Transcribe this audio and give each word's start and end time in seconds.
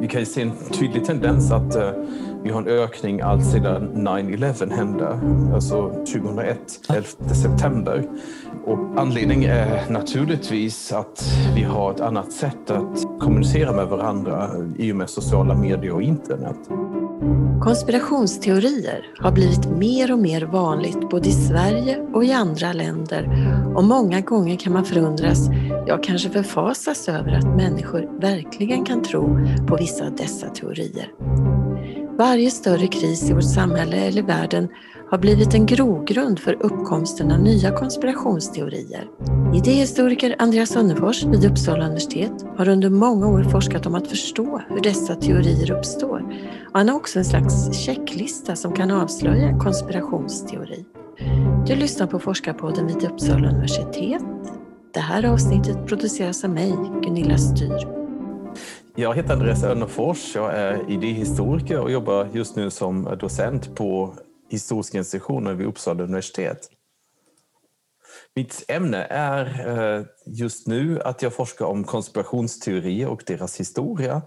vi 0.00 0.08
kan 0.08 0.20
ju 0.20 0.26
se 0.26 0.42
en 0.42 0.52
tydlig 0.70 1.04
tendens 1.04 1.52
att 1.52 1.76
uh, 1.76 1.90
vi 2.42 2.50
har 2.50 2.62
en 2.62 2.68
ökning 2.68 3.20
allt 3.20 3.46
sedan 3.46 3.90
9-11 3.94 4.72
hände, 4.72 5.20
alltså 5.54 5.90
2001, 5.90 6.58
11 6.88 7.04
september. 7.34 8.04
Och 8.64 8.78
anledningen 8.96 9.50
är 9.50 9.90
naturligtvis 9.90 10.92
att 10.92 11.24
vi 11.54 11.62
har 11.62 11.90
ett 11.90 12.00
annat 12.00 12.32
sätt 12.32 12.70
att 12.70 13.20
kommunicera 13.20 13.72
med 13.72 13.86
varandra 13.86 14.50
i 14.78 14.92
och 14.92 14.96
med 14.96 15.10
sociala 15.10 15.54
medier 15.54 15.92
och 15.92 16.02
internet. 16.02 16.58
Konspirationsteorier 17.62 19.10
har 19.18 19.32
blivit 19.32 19.66
mer 19.66 20.12
och 20.12 20.18
mer 20.18 20.42
vanligt 20.42 21.10
både 21.10 21.28
i 21.28 21.32
Sverige 21.32 21.98
och 22.14 22.24
i 22.24 22.32
andra 22.32 22.72
länder 22.72 23.28
och 23.76 23.84
många 23.84 24.20
gånger 24.20 24.56
kan 24.56 24.72
man 24.72 24.84
förundras, 24.84 25.38
ja 25.86 25.98
kanske 26.02 26.30
förfasas 26.30 27.08
över 27.08 27.32
att 27.32 27.56
människor 27.56 28.20
verkligen 28.20 28.84
kan 28.84 29.02
tro 29.02 29.38
på 29.68 29.76
vissa 29.76 30.06
av 30.06 30.16
dessa 30.16 30.48
teorier. 30.48 31.12
Varje 32.18 32.50
större 32.50 32.86
kris 32.86 33.30
i 33.30 33.32
vårt 33.32 33.54
samhälle 33.54 33.96
eller 33.96 34.22
världen 34.22 34.68
har 35.10 35.18
blivit 35.18 35.54
en 35.54 35.66
grogrund 35.66 36.38
för 36.38 36.56
uppkomsten 36.62 37.32
av 37.32 37.40
nya 37.40 37.70
konspirationsteorier. 37.70 39.04
Idéhistoriker 39.54 40.36
Andreas 40.38 40.68
Sunnefors 40.68 41.24
vid 41.24 41.44
Uppsala 41.44 41.84
universitet 41.84 42.32
har 42.56 42.68
under 42.68 42.90
många 42.90 43.26
år 43.26 43.42
forskat 43.42 43.86
om 43.86 43.94
att 43.94 44.08
förstå 44.08 44.60
hur 44.68 44.80
dessa 44.80 45.14
teorier 45.14 45.70
uppstår. 45.70 46.22
Och 46.72 46.78
han 46.78 46.88
har 46.88 46.96
också 46.96 47.18
en 47.18 47.24
slags 47.24 47.78
checklista 47.78 48.56
som 48.56 48.72
kan 48.72 48.90
avslöja 48.90 49.48
en 49.48 49.58
konspirationsteori. 49.58 50.84
Du 51.66 51.76
lyssnar 51.76 52.06
på 52.06 52.18
Forskarpodden 52.18 52.86
vid 52.86 53.04
Uppsala 53.04 53.48
universitet. 53.48 54.22
Det 54.94 55.00
här 55.00 55.24
avsnittet 55.24 55.86
produceras 55.86 56.44
av 56.44 56.50
mig, 56.50 56.74
Gunilla 57.02 57.38
Styr. 57.38 57.88
Jag 58.94 59.14
heter 59.14 59.32
Andreas 59.32 59.64
Önnerfors, 59.64 60.34
jag 60.34 60.54
är 60.54 60.90
idéhistoriker 60.90 61.80
och 61.80 61.90
jobbar 61.90 62.28
just 62.32 62.56
nu 62.56 62.70
som 62.70 63.16
docent 63.20 63.74
på 63.74 64.14
historiska 64.48 64.98
institutioner 64.98 65.54
vid 65.54 65.66
Uppsala 65.66 66.04
universitet. 66.04 66.70
Mitt 68.34 68.64
ämne 68.68 69.06
är 69.10 69.68
eh, 69.68 70.04
just 70.26 70.66
nu 70.66 71.00
att 71.00 71.22
jag 71.22 71.34
forskar 71.34 71.66
om 71.66 71.84
konspirationsteorier 71.84 73.08
och 73.08 73.22
deras 73.26 73.60
historia. 73.60 74.22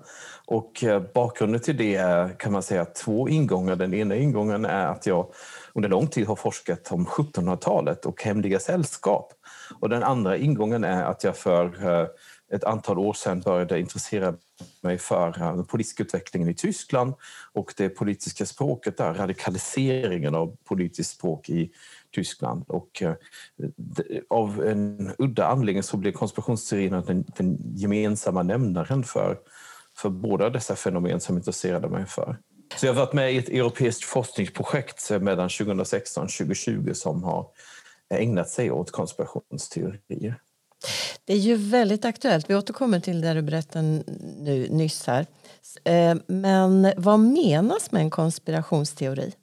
Och 0.45 0.83
eh, 0.83 1.01
bakgrunden 1.13 1.61
till 1.61 1.77
det 1.77 1.95
är 1.95 2.39
kan 2.39 2.51
man 2.51 2.63
säga 2.63 2.85
två 2.85 3.29
ingångar. 3.29 3.75
Den 3.75 3.93
ena 3.93 4.15
ingången 4.15 4.65
är 4.65 4.87
att 4.87 5.05
jag 5.05 5.33
under 5.73 5.89
lång 5.89 6.07
tid 6.07 6.27
har 6.27 6.35
forskat 6.35 6.91
om 6.91 7.05
1700-talet 7.05 8.05
och 8.05 8.23
hemliga 8.23 8.59
sällskap. 8.59 9.33
Och 9.79 9.89
den 9.89 10.03
andra 10.03 10.37
ingången 10.37 10.83
är 10.83 11.03
att 11.03 11.23
jag 11.23 11.37
för 11.37 11.85
eh, 11.87 12.07
ett 12.51 12.63
antal 12.63 12.99
år 12.99 13.13
sedan 13.13 13.41
började 13.41 13.79
intressera 13.79 14.33
mig 14.81 14.97
för 14.97 15.41
eh, 15.41 15.55
den 15.55 15.65
politiska 15.65 16.03
utvecklingen 16.03 16.49
i 16.49 16.53
Tyskland 16.53 17.13
och 17.53 17.73
det 17.77 17.89
politiska 17.89 18.45
språket 18.45 18.97
där, 18.97 19.13
radikaliseringen 19.13 20.35
av 20.35 20.57
politiskt 20.63 21.11
språk 21.11 21.49
i 21.49 21.71
Tyskland. 22.11 22.63
Och 22.67 23.01
eh, 23.01 23.13
av 24.29 24.65
en 24.65 25.11
udda 25.17 25.47
anledning 25.47 25.83
så 25.83 25.97
blev 25.97 26.11
konspirationsteorierna 26.11 27.01
den, 27.01 27.25
den 27.37 27.57
gemensamma 27.75 28.43
nämnaren 28.43 29.03
för, 29.03 29.37
för 29.97 30.09
båda 30.09 30.49
dessa 30.49 30.75
fenomen 30.75 31.19
som 31.19 31.37
intresserade 31.37 31.89
mig 31.89 32.05
för. 32.05 32.37
Så 32.75 32.85
jag 32.85 32.93
har 32.93 32.99
varit 32.99 33.13
med 33.13 33.33
i 33.33 33.37
ett 33.37 33.49
europeiskt 33.49 34.03
forskningsprojekt 34.03 35.09
mellan 35.21 35.49
2016 35.49 36.23
och 36.23 36.29
2020 36.29 36.91
som 36.93 37.23
har 37.23 37.47
ägnat 38.09 38.49
sig 38.49 38.71
åt 38.71 38.91
konspirationsteorier. 38.91 40.35
Det 41.25 41.33
är 41.33 41.37
ju 41.37 41.55
väldigt 41.55 42.05
aktuellt. 42.05 42.49
Vi 42.49 42.55
återkommer 42.55 42.99
till 42.99 43.21
det 43.21 43.33
du 43.33 43.41
berättade 43.41 44.03
nu, 44.39 44.67
nyss 44.69 45.07
här. 45.07 45.25
Eh, 45.83 46.15
men 46.27 46.93
vad 46.97 47.19
menas 47.19 47.91
med 47.91 48.01
en 48.01 48.09
konspirationsteori? 48.09 49.33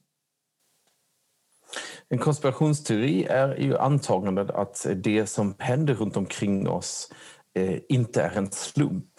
En 2.08 2.18
konspirationsteori 2.18 3.24
är 3.24 3.56
ju 3.56 3.78
antagandet 3.78 4.50
att 4.50 4.86
det 4.96 5.26
som 5.26 5.54
händer 5.58 5.94
runt 5.94 6.16
omkring 6.16 6.68
oss 6.68 7.12
eh, 7.54 7.78
inte 7.88 8.22
är 8.22 8.36
en 8.36 8.50
slump. 8.50 9.10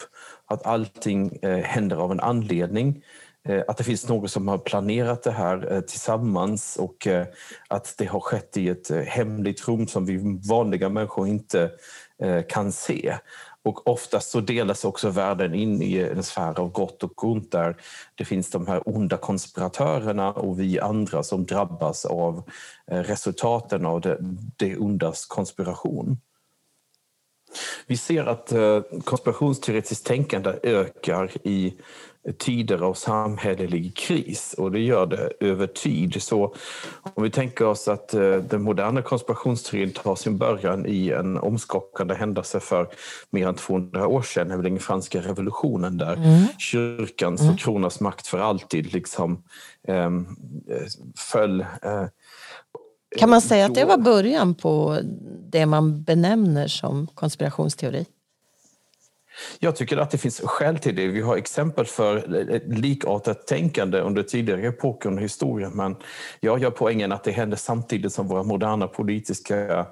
Att 0.46 0.66
allting 0.66 1.38
eh, 1.42 1.58
händer 1.58 1.96
av 1.96 2.12
en 2.12 2.20
anledning 2.20 3.04
Eh, 3.48 3.62
att 3.68 3.76
det 3.76 3.84
finns 3.84 4.08
någon 4.08 4.28
som 4.28 4.48
har 4.48 4.58
planerat 4.58 5.22
det 5.22 5.30
här 5.30 5.72
eh, 5.72 5.80
tillsammans 5.80 6.76
och 6.76 7.06
eh, 7.06 7.26
att 7.68 7.94
det 7.98 8.04
har 8.04 8.20
skett 8.20 8.56
i 8.56 8.68
ett 8.68 8.90
hemligt 9.06 9.68
rum 9.68 9.86
som 9.86 10.06
vi 10.06 10.40
vanliga 10.48 10.88
människor 10.88 11.28
inte 11.28 11.70
kan 12.48 12.72
se. 12.72 13.14
Och 13.64 13.88
oftast 13.88 14.30
så 14.30 14.40
delas 14.40 14.84
också 14.84 15.10
världen 15.10 15.54
in 15.54 15.82
i 15.82 15.98
en 15.98 16.22
sfär 16.22 16.60
av 16.60 16.72
gott 16.72 17.02
och 17.02 17.24
ont 17.24 17.52
där 17.52 17.76
det 18.14 18.24
finns 18.24 18.50
de 18.50 18.66
här 18.66 18.88
onda 18.88 19.16
konspiratörerna 19.16 20.32
och 20.32 20.60
vi 20.60 20.80
andra 20.80 21.22
som 21.22 21.46
drabbas 21.46 22.04
av 22.04 22.42
resultaten 22.86 23.86
av 23.86 24.00
det, 24.00 24.18
det 24.56 24.76
ondas 24.76 25.26
konspiration. 25.26 26.20
Vi 27.86 27.96
ser 27.96 28.24
att 28.24 28.52
konspirationsteoretiskt 29.04 30.06
tänkande 30.06 30.54
ökar 30.62 31.30
i 31.42 31.74
tider 32.38 32.82
av 32.82 32.94
samhällelig 32.94 33.96
kris 33.96 34.54
och 34.58 34.72
det 34.72 34.80
gör 34.80 35.06
det 35.06 35.32
över 35.40 35.66
tid. 35.66 36.22
Så 36.22 36.54
om 37.14 37.22
vi 37.22 37.30
tänker 37.30 37.64
oss 37.64 37.88
att 37.88 38.14
eh, 38.14 38.36
den 38.36 38.62
moderna 38.62 39.02
konspirationsteorin 39.02 39.92
tar 39.92 40.16
sin 40.16 40.38
början 40.38 40.86
i 40.86 41.10
en 41.10 41.38
omskakande 41.38 42.14
händelse 42.14 42.60
för 42.60 42.88
mer 43.30 43.48
än 43.48 43.54
200 43.54 44.06
år 44.06 44.22
sedan, 44.22 44.48
nämligen 44.48 44.78
franska 44.78 45.20
revolutionen 45.20 45.98
där 45.98 46.16
mm. 46.16 46.46
kyrkans 46.58 47.40
mm. 47.40 47.52
och 47.52 47.58
kronans 47.58 48.00
makt 48.00 48.26
för 48.26 48.38
alltid 48.38 48.92
liksom 48.92 49.42
eh, 49.88 50.10
föll 51.16 51.60
eh, 51.60 52.04
kan 53.16 53.30
man 53.30 53.40
säga 53.40 53.66
att 53.66 53.74
det 53.74 53.84
var 53.84 53.98
början 53.98 54.54
på 54.54 54.98
det 55.50 55.66
man 55.66 56.02
benämner 56.02 56.68
som 56.68 57.06
konspirationsteori? 57.06 58.06
Jag 59.58 59.76
tycker 59.76 59.96
att 59.96 60.10
det 60.10 60.18
finns 60.18 60.40
skäl 60.40 60.78
till 60.78 60.96
det. 60.96 61.08
Vi 61.08 61.20
har 61.20 61.36
exempel 61.36 61.86
för 61.86 62.16
eh, 62.16 62.56
eh, 62.56 62.62
likartat 62.68 63.46
tänkande 63.46 64.00
under 64.00 64.22
tidigare 64.22 64.66
epoker 64.66 65.08
under 65.08 65.22
historien 65.22 65.72
men 65.74 65.96
jag 66.40 66.58
gör 66.58 66.70
poängen 66.70 67.12
att 67.12 67.24
det 67.24 67.30
händer 67.30 67.56
samtidigt 67.56 68.12
som 68.12 68.28
våra 68.28 68.42
moderna 68.42 68.86
politiska 68.86 69.86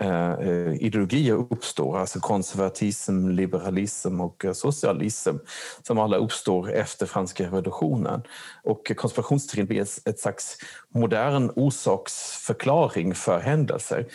eh, 0.00 0.30
eh 0.32 0.72
ideologier 0.80 1.34
uppstår, 1.34 1.98
alltså 1.98 2.20
konservatism, 2.20 3.28
liberalism 3.28 4.20
och 4.20 4.44
socialism 4.52 5.36
som 5.82 5.98
alla 5.98 6.16
uppstår 6.16 6.72
efter 6.72 7.06
franska 7.06 7.44
revolutionen. 7.44 8.22
Och 8.62 8.92
konspirationsteorin 8.96 9.66
blir 9.66 9.80
ett 9.80 10.18
slags 10.20 10.56
modern 10.94 11.50
orsaks 11.56 12.29
orsaksförklaring 12.40 13.14
för 13.14 13.40
händelser. 13.40 14.06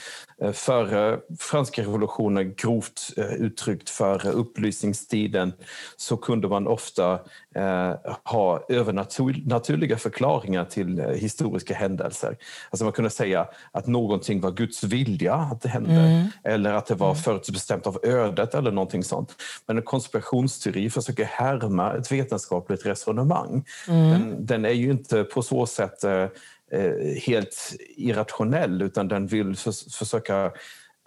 Eh, 0.41 0.52
före 0.52 1.19
franska 1.40 1.81
revolutionen, 1.81 2.53
grovt 2.56 3.13
eh, 3.18 3.34
uttryckt 3.34 3.90
före 3.90 4.30
upplysningstiden, 4.31 5.53
så 5.97 6.18
kunde 6.18 6.47
man 6.47 6.68
ofta 6.68 7.19
eh, 7.56 7.94
ha 8.24 8.66
övernaturliga 8.69 9.97
förklaringar 9.97 10.66
till 10.66 11.00
historiska 11.00 11.74
händelser. 11.74 12.38
Alltså 12.69 12.84
man 12.84 12.94
kunde 12.94 13.09
säga 13.09 13.47
att 13.72 13.88
någonting 13.88 14.42
var 14.42 14.52
Guds 14.52 14.84
vilja 14.84 15.34
att 15.34 15.62
det 15.62 15.69
hände 15.69 15.92
mm. 15.92 16.28
eller 16.44 16.74
att 16.74 16.86
det 16.86 16.96
var 16.96 17.12
mm. 17.12 17.24
förutbestämt 17.24 17.88
av 17.88 18.00
ödet 18.03 18.56
eller 18.56 18.72
någonting 18.72 19.03
sånt. 19.03 19.36
Men 19.68 19.78
en 19.78 19.84
konspirationsteori 19.84 20.90
försöker 20.90 21.25
härma 21.25 21.94
ett 21.94 22.12
vetenskapligt 22.12 22.86
resonemang. 22.86 23.66
Mm. 23.88 24.09
Den, 24.12 24.46
den, 24.46 24.66
är 24.66 24.74
ju 24.74 24.92
inte 24.92 25.24
på 25.24 25.42
så 25.42 25.66
sätt 25.66 26.03
Eh, 26.03 26.28
Eh, 26.72 27.22
helt 27.22 27.76
irrationell 27.96 28.81
utan 28.81 29.08
den 29.08 29.28
vill 29.28 29.56
försöka 30.00 30.52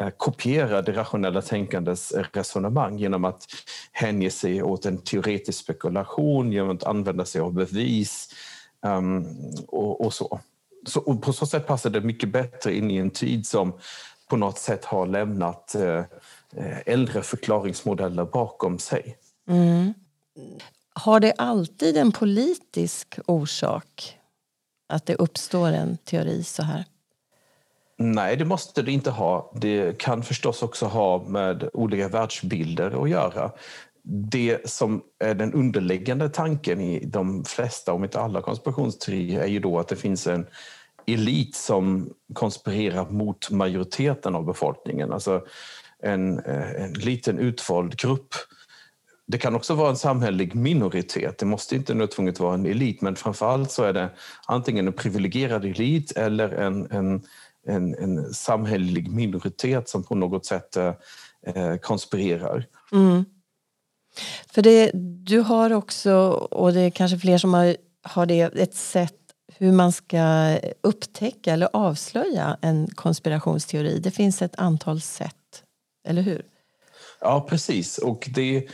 eh, 0.01 0.09
kopiera 0.17 0.83
det 0.83 0.93
rationella 0.93 1.43
tänkandets 1.43 2.13
resonemang 2.33 2.99
genom 2.99 3.25
att 3.25 3.47
hänge 3.93 4.31
sig 4.31 4.63
åt 4.63 4.87
en 4.87 4.99
teoretisk 4.99 5.59
spekulation, 5.59 6.53
genom 6.53 6.77
att 6.77 6.85
använda 6.85 7.25
sig 7.25 7.41
av 7.41 7.53
bevis 7.53 8.35
um, 8.87 9.27
och, 9.69 10.01
och, 10.01 10.15
så. 10.15 10.41
så 10.87 11.01
och 11.01 11.23
på 11.23 11.33
så 11.33 11.47
sätt 11.47 11.67
passar 11.67 11.91
det 11.91 12.01
mycket 12.01 12.29
bättre 12.29 12.75
in 12.75 12.91
i 12.91 12.97
en 12.97 13.11
tid 13.11 13.47
som 13.47 13.73
på 14.29 14.37
något 14.37 14.59
sätt 14.59 14.85
har 14.85 15.07
lämnat 15.07 15.77
uh, 15.79 16.03
äldre 16.87 17.23
förklaringsmodeller 17.23 18.25
bakom 18.25 18.79
sig. 18.79 19.17
Mm. 19.49 19.95
Har 20.93 21.21
det 21.21 21.33
alltid 21.33 21.97
en 21.97 22.13
politisk 22.13 23.19
orsak? 23.27 24.18
Att 24.89 25.07
det 25.07 25.15
uppstår 25.15 25.69
en 25.69 25.97
teori 25.97 26.43
så 26.43 26.63
här? 26.63 26.85
Nej, 27.97 28.37
det 28.37 28.45
måste 28.45 28.83
det 28.83 28.93
inte 28.93 29.11
ha. 29.11 29.53
Det 29.55 29.99
kan 29.99 30.23
förstås 30.23 30.63
också 30.63 30.87
ha 30.87 31.25
med 31.29 31.69
olika 31.73 32.09
världsbilder 32.09 33.03
att 33.03 33.11
göra. 33.11 33.53
Det 34.03 34.71
som 34.71 35.03
är 35.19 35.35
den 35.35 35.53
underliggande 35.53 36.29
tanken 36.29 36.81
i 36.81 37.05
de 37.05 37.45
flesta, 37.45 37.93
om 37.93 38.05
inte 38.05 38.21
alla 38.21 38.43
konspirationsteorier 38.43 39.41
är 39.41 39.47
ju 39.47 39.61
då 39.61 39.79
att 39.79 39.89
det 39.89 39.97
finns 39.97 40.27
en 40.27 40.47
elit 41.07 41.55
som 41.55 42.11
konspirerar 42.33 43.11
mot 43.11 43.51
majoriteten 43.51 44.35
av 44.35 44.45
befolkningen. 44.45 45.13
Alltså 45.13 45.43
en, 46.03 46.39
eh, 46.39 46.83
en 46.83 46.93
liten 46.93 47.39
utvald 47.39 47.97
grupp 47.97 48.35
det 49.29 49.39
kan 49.39 49.55
också 49.55 49.75
vara 49.75 49.91
en 49.91 49.97
samhällelig 49.97 50.55
minoritet. 50.55 51.39
Det 51.39 51.47
måste 51.47 51.77
inte 51.77 51.95
nödvändigt 51.95 52.41
vara 52.41 52.55
en 52.55 52.67
elit, 52.67 53.01
men 53.01 53.17
framförallt 53.17 53.71
så 53.71 53.83
är 53.83 53.93
det 53.93 54.11
antingen 54.47 54.87
en 54.87 54.93
privilegierad 54.93 55.65
elit 55.65 56.13
eller 56.13 56.49
en, 56.49 56.91
en, 56.91 57.23
en, 57.67 57.95
en 57.95 58.35
samhällelig 58.35 59.11
minoritet 59.11 59.89
som 59.89 60.05
på 60.05 60.15
något 60.15 60.47
sätt 60.47 60.77
eh, 60.77 60.93
eh 61.47 61.77
konspirerar. 61.77 62.67
Mm. 62.93 63.25
För 64.51 64.63
det, 64.63 64.91
du 65.25 65.41
har 65.41 65.73
också, 65.73 66.15
och 66.51 66.73
det 66.73 66.81
är 66.81 66.91
kanske 66.91 67.19
fler 67.19 67.39
som 67.39 67.55
har, 67.55 67.77
har 68.03 68.27
det, 68.27 68.41
ett 68.41 68.75
sätt 68.75 69.15
hur 69.57 69.73
man 69.73 69.93
ska 69.93 70.57
upptäcka 70.81 71.53
eller 71.53 71.69
avslöja 71.73 72.59
en 72.63 72.87
konspirationsteori. 72.95 73.99
Det 73.99 74.11
finns 74.11 74.43
ett 74.43 74.59
antal 74.59 75.01
sätt, 75.01 75.63
eller 76.09 76.23
hur? 76.23 76.43
Ja, 77.21 77.47
precis. 77.49 77.99
Och 77.99 78.29
det 78.35 78.69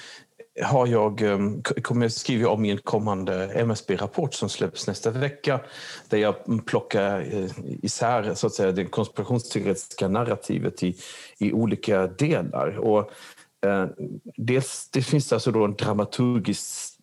har 0.63 0.87
jag, 0.87 1.23
ehm, 1.23 1.63
kommer 1.63 2.09
skriva 2.09 2.49
om 2.49 2.65
i 2.65 2.71
en 2.71 2.79
kommande 2.79 3.53
MSB-rapport 3.55 4.35
som 4.35 4.49
släpps 4.49 4.87
nästa 4.87 5.11
vecka 5.11 5.61
där 6.09 6.19
jag 6.19 6.67
plockar 6.67 7.21
eh, 7.21 7.51
isär 7.83 8.35
så 8.35 8.47
att 8.47 8.55
säga, 8.55 8.73
det 8.73 8.85
konspirationsteoretiska 8.85 10.09
narrativet 10.09 10.83
i, 10.83 10.97
i 11.39 11.53
olika 11.53 12.07
delar. 12.07 12.79
Och, 12.79 13.11
eh, 13.67 13.87
dels, 14.37 14.89
det 14.93 15.03
finns 15.03 15.33
alltså 15.33 15.51
då 15.51 15.65
en 15.65 15.75
dramaturgisk 15.75 16.99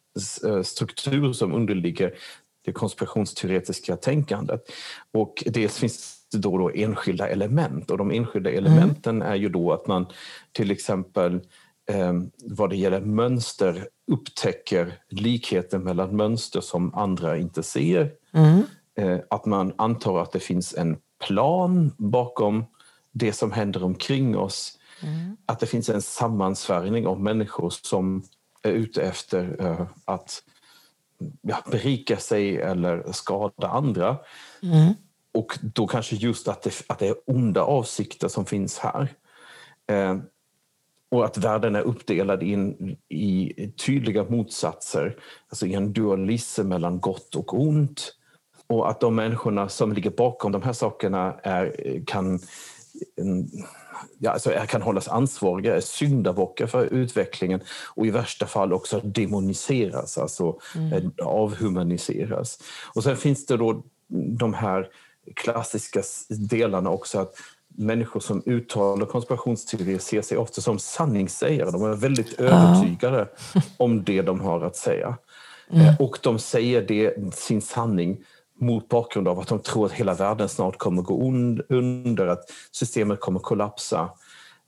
eh, 0.46 0.62
struktur 0.62 1.34
som 1.34 1.54
underligger 1.54 2.14
det 2.66 2.72
konspirationsteoretiska 2.72 3.96
tänkandet. 3.96 4.62
Och 5.14 5.44
dels 5.46 5.78
finns 5.78 6.22
det 6.32 6.38
då, 6.38 6.58
då 6.58 6.72
enskilda 6.76 7.28
element 7.28 7.92
och 7.92 7.98
de 7.98 8.12
enskilda 8.12 8.50
mm. 8.50 8.66
elementen 8.66 9.16
mm. 9.16 9.32
är 9.32 9.36
ju 9.36 9.50
då 9.50 9.74
att 9.74 9.88
man 9.88 10.06
till 10.52 10.72
exempel 10.72 11.36
eh, 11.36 11.42
vad 12.44 12.70
det 12.70 12.76
gäller 12.76 13.02
mönster 13.02 13.88
upptäcker 14.12 15.00
likheter 15.10 15.80
mellan 15.80 16.16
mönster 16.16 16.62
som 16.62 16.96
andra 16.96 17.38
inte 17.38 17.64
ser. 17.64 18.12
Mm. 18.34 18.64
Eh, 18.96 19.20
att 19.30 19.46
man 19.46 19.74
antar 19.78 20.22
att 20.22 20.32
det 20.32 20.40
finns 20.40 20.74
en 20.74 20.98
plan 21.26 21.92
bakom 21.98 22.66
det 23.12 23.34
som 23.34 23.52
händer 23.52 23.84
omkring 23.84 24.38
oss. 24.38 24.78
Mm. 25.04 25.38
Att 25.46 25.60
det 25.60 25.66
finns 25.66 25.90
en 25.90 26.02
sammansvärjning 26.02 27.08
av 27.08 27.22
människor 27.22 27.70
som 27.70 28.24
är 28.64 28.72
ute 28.72 29.04
efter 29.04 29.56
eh, 29.60 29.88
att 30.06 30.44
ja, 31.42 31.58
berika 31.72 32.18
sig 32.18 32.58
eller 32.58 33.12
skada 33.12 33.68
andra. 33.68 34.18
Mm. 34.64 34.94
Och 35.34 35.60
då 35.62 35.88
kanske 35.88 36.16
just 36.16 36.48
att 36.48 36.62
det, 36.62 36.84
att 36.88 37.00
det 37.00 37.08
är 37.08 37.16
onda 37.26 37.62
avsikter 37.62 38.28
som 38.28 38.46
finns 38.46 38.80
här. 38.80 39.16
Och 41.12 41.26
att 41.26 41.38
världen 41.38 41.76
är 41.76 41.82
uppdelad 41.82 42.44
in, 42.44 42.98
i 43.10 43.54
tydliga 43.86 44.24
motsatser, 44.24 45.18
alltså 45.50 45.66
i 45.66 45.74
en 45.74 45.94
dualism 45.94 46.68
mellan 46.68 47.00
gott 47.00 47.36
och 47.36 47.62
ont. 47.62 48.16
Och 48.68 48.90
att 48.90 49.00
de 49.00 49.16
människorna 49.16 49.70
som 49.70 49.94
ligger 49.94 50.10
bakom 50.10 50.52
de 50.52 50.62
här 50.62 50.74
sakerna 50.74 51.34
är, 51.44 51.76
kan, 52.06 52.40
ja, 54.18 54.32
alltså 54.32 54.52
kan 54.68 54.82
hållas 54.82 55.08
ansvariga, 55.08 55.76
är 55.76 55.82
syndabockar 55.82 56.68
för 56.68 56.86
utvecklingen 56.86 57.62
och 57.96 58.06
i 58.06 58.10
värsta 58.10 58.46
fall 58.46 58.74
också 58.74 59.00
demoniseras, 59.00 60.18
alltså 60.18 60.60
mm. 60.76 61.12
avhumaniseras. 61.24 62.60
Och 62.96 63.04
sen 63.04 63.18
finns 63.18 63.46
det 63.46 63.58
då 63.58 63.84
de 64.38 64.54
här 64.54 64.88
klassiska 65.36 66.02
delarna 66.30 66.90
också 66.90 67.20
att 67.20 67.36
människor 67.76 68.20
som 68.20 68.44
uttalar 68.46 69.06
konspirationsteorier 69.06 70.00
ser 70.00 70.22
sig 70.22 70.38
ofta 70.38 70.62
som 70.62 70.80
sanningssägare. 70.80 71.72
De 71.72 71.84
är 71.84 71.94
väldigt 71.94 72.40
övertygade 72.40 73.28
ja. 73.54 73.62
om 73.78 74.04
det 74.04 74.22
de 74.22 74.40
har 74.40 74.62
att 74.62 74.76
säga. 74.76 75.18
Mm. 75.72 75.86
Eh, 75.86 76.02
och 76.02 76.20
de 76.22 76.40
säger 76.40 76.82
det, 76.82 77.34
sin 77.36 77.62
sanning 77.62 78.24
mot 78.60 78.90
bakgrund 78.90 79.28
av 79.28 79.40
att 79.40 79.48
de 79.48 79.60
tror 79.60 79.86
att 79.86 79.92
hela 79.92 80.14
världen 80.14 80.50
snart 80.50 80.78
kommer 80.78 81.02
gå 81.02 81.24
under, 81.70 82.28
att 82.28 82.44
systemet 82.72 83.20
kommer 83.20 83.40
kollapsa. 83.40 84.10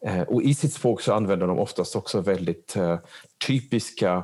Eh, 0.05 0.21
och 0.21 0.43
i 0.43 0.53
sitt 0.53 0.73
språk 0.73 1.01
så 1.01 1.13
använder 1.13 1.47
de 1.47 1.59
oftast 1.59 1.95
också 1.95 2.21
väldigt 2.21 2.75
eh, 2.75 2.97
typiska 3.47 4.23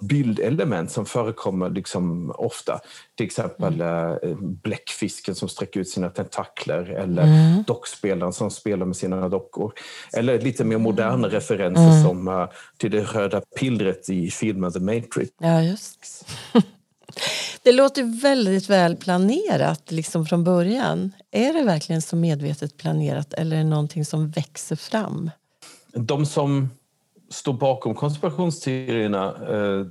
bildelement 0.00 0.90
som 0.90 1.06
förekommer 1.06 1.70
liksom 1.70 2.30
ofta. 2.30 2.80
Till 3.16 3.26
exempel 3.26 3.80
mm. 3.80 3.98
Eh, 4.22 4.36
bläckfisken 4.40 5.34
som 5.34 5.48
sträcker 5.48 5.80
ut 5.80 5.88
sina 5.88 6.10
tentakler 6.10 6.90
eller 6.90 7.22
mm. 7.22 7.62
dockspelaren 7.66 8.32
som 8.32 8.50
spelar 8.50 8.86
med 8.86 8.96
sina 8.96 9.28
dockor. 9.28 9.72
Eller 10.12 10.40
lite 10.40 10.64
mer 10.64 10.78
moderna 10.78 11.14
mm. 11.14 11.30
referenser 11.30 11.90
mm. 11.90 12.02
som 12.02 12.28
uh, 12.28 12.48
till 12.76 12.90
det 12.90 13.02
röda 13.02 13.40
pillret 13.58 14.08
i 14.08 14.30
filmen 14.30 14.72
The 14.72 14.80
Matrix. 14.80 15.30
Ja, 15.38 15.62
just. 15.62 16.26
Det 17.62 17.72
låter 17.72 18.20
väldigt 18.22 18.70
väl 18.70 18.96
planerat 18.96 19.90
liksom 19.90 20.26
från 20.26 20.44
början. 20.44 21.12
Är 21.30 21.52
det 21.52 21.62
verkligen 21.62 22.02
så 22.02 22.16
medvetet 22.16 22.76
planerat 22.76 23.32
eller 23.32 23.56
är 23.56 23.60
det 23.60 23.68
någonting 23.68 24.04
som 24.04 24.30
växer 24.30 24.76
fram? 24.76 25.30
De 25.92 26.26
som 26.26 26.68
står 27.30 27.52
bakom 27.52 27.94
konspirationsteorierna 27.94 29.34
eh, 29.48 29.86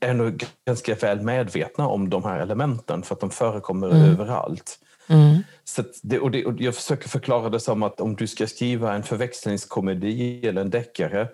är 0.00 0.14
nog 0.14 0.44
ganska 0.66 0.94
väl 0.94 1.20
medvetna 1.20 1.88
om 1.88 2.10
de 2.10 2.24
här 2.24 2.40
elementen 2.40 3.02
för 3.02 3.14
att 3.14 3.20
de 3.20 3.30
förekommer 3.30 3.90
mm. 3.90 4.02
överallt. 4.02 4.78
Mm. 5.08 5.38
Så 5.64 5.82
det, 6.02 6.18
och 6.18 6.30
det, 6.30 6.46
och 6.46 6.60
jag 6.60 6.74
försöker 6.74 7.08
förklara 7.08 7.48
det 7.48 7.60
som 7.60 7.82
att 7.82 8.00
om 8.00 8.16
du 8.16 8.26
ska 8.26 8.46
skriva 8.46 8.94
en 8.94 9.02
förväxlingskomedi 9.02 10.46
eller 10.46 10.60
en 10.60 10.70
deckare 10.70 11.28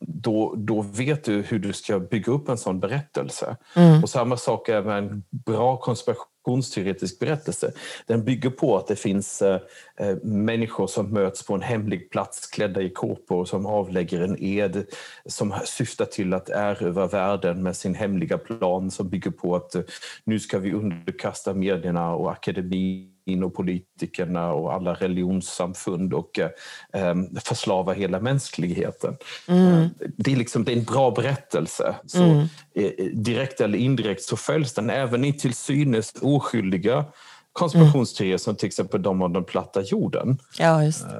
då, 0.00 0.54
då 0.56 0.82
vet 0.82 1.24
du 1.24 1.42
hur 1.42 1.58
du 1.58 1.72
ska 1.72 1.98
bygga 1.98 2.32
upp 2.32 2.48
en 2.48 2.58
sån 2.58 2.80
berättelse. 2.80 3.56
Mm. 3.74 4.02
Och 4.02 4.10
samma 4.10 4.36
sak 4.36 4.68
är 4.68 4.82
med 4.82 4.98
en 4.98 5.22
bra 5.30 5.76
konspirationsteoretisk 5.76 7.18
berättelse. 7.18 7.72
Den 8.06 8.24
bygger 8.24 8.50
på 8.50 8.76
att 8.76 8.86
det 8.86 8.96
finns 8.96 9.42
eh, 9.42 9.60
eh, 9.96 10.16
människor 10.22 10.86
som 10.86 11.10
möts 11.10 11.46
på 11.46 11.54
en 11.54 11.62
hemlig 11.62 12.10
plats 12.10 12.46
klädda 12.46 12.82
i 12.82 12.90
kåpor 12.90 13.44
som 13.44 13.66
avlägger 13.66 14.20
en 14.20 14.42
ed 14.42 14.86
som 15.26 15.54
syftar 15.64 16.04
till 16.04 16.34
att 16.34 16.48
erövra 16.48 17.06
världen 17.06 17.62
med 17.62 17.76
sin 17.76 17.94
hemliga 17.94 18.38
plan 18.38 18.90
som 18.90 19.08
bygger 19.08 19.30
på 19.30 19.56
att 19.56 19.74
eh, 19.74 19.82
nu 20.24 20.40
ska 20.40 20.58
vi 20.58 20.72
underkasta 20.72 21.54
medierna 21.54 22.14
och 22.14 22.32
akademin 22.32 23.15
och 23.26 23.54
politikerna 23.54 24.52
och 24.52 24.72
alla 24.72 24.94
religionssamfund 24.94 26.14
och 26.14 26.38
eh, 26.38 27.14
förslava 27.44 27.92
hela 27.92 28.20
mänskligheten. 28.20 29.16
Mm. 29.48 29.82
Eh, 29.82 29.88
det, 30.16 30.32
är 30.32 30.36
liksom, 30.36 30.64
det 30.64 30.72
är 30.72 30.76
en 30.76 30.84
bra 30.84 31.10
berättelse. 31.10 31.94
Så, 32.06 32.22
mm. 32.22 32.46
eh, 32.74 33.04
direkt 33.14 33.60
eller 33.60 33.78
indirekt 33.78 34.22
så 34.22 34.36
följs 34.36 34.74
den 34.74 34.90
även 34.90 35.24
i 35.24 35.32
till 35.32 35.54
synes 35.54 36.12
oskyldiga 36.20 37.04
konspirationsteorier 37.52 38.32
mm. 38.32 38.38
som 38.38 38.56
till 38.56 38.66
exempel 38.66 39.02
de 39.02 39.22
om 39.22 39.32
den 39.32 39.44
platta 39.44 39.82
jorden. 39.82 40.38
Ja, 40.58 40.84
just. 40.84 41.04
Eh, 41.04 41.10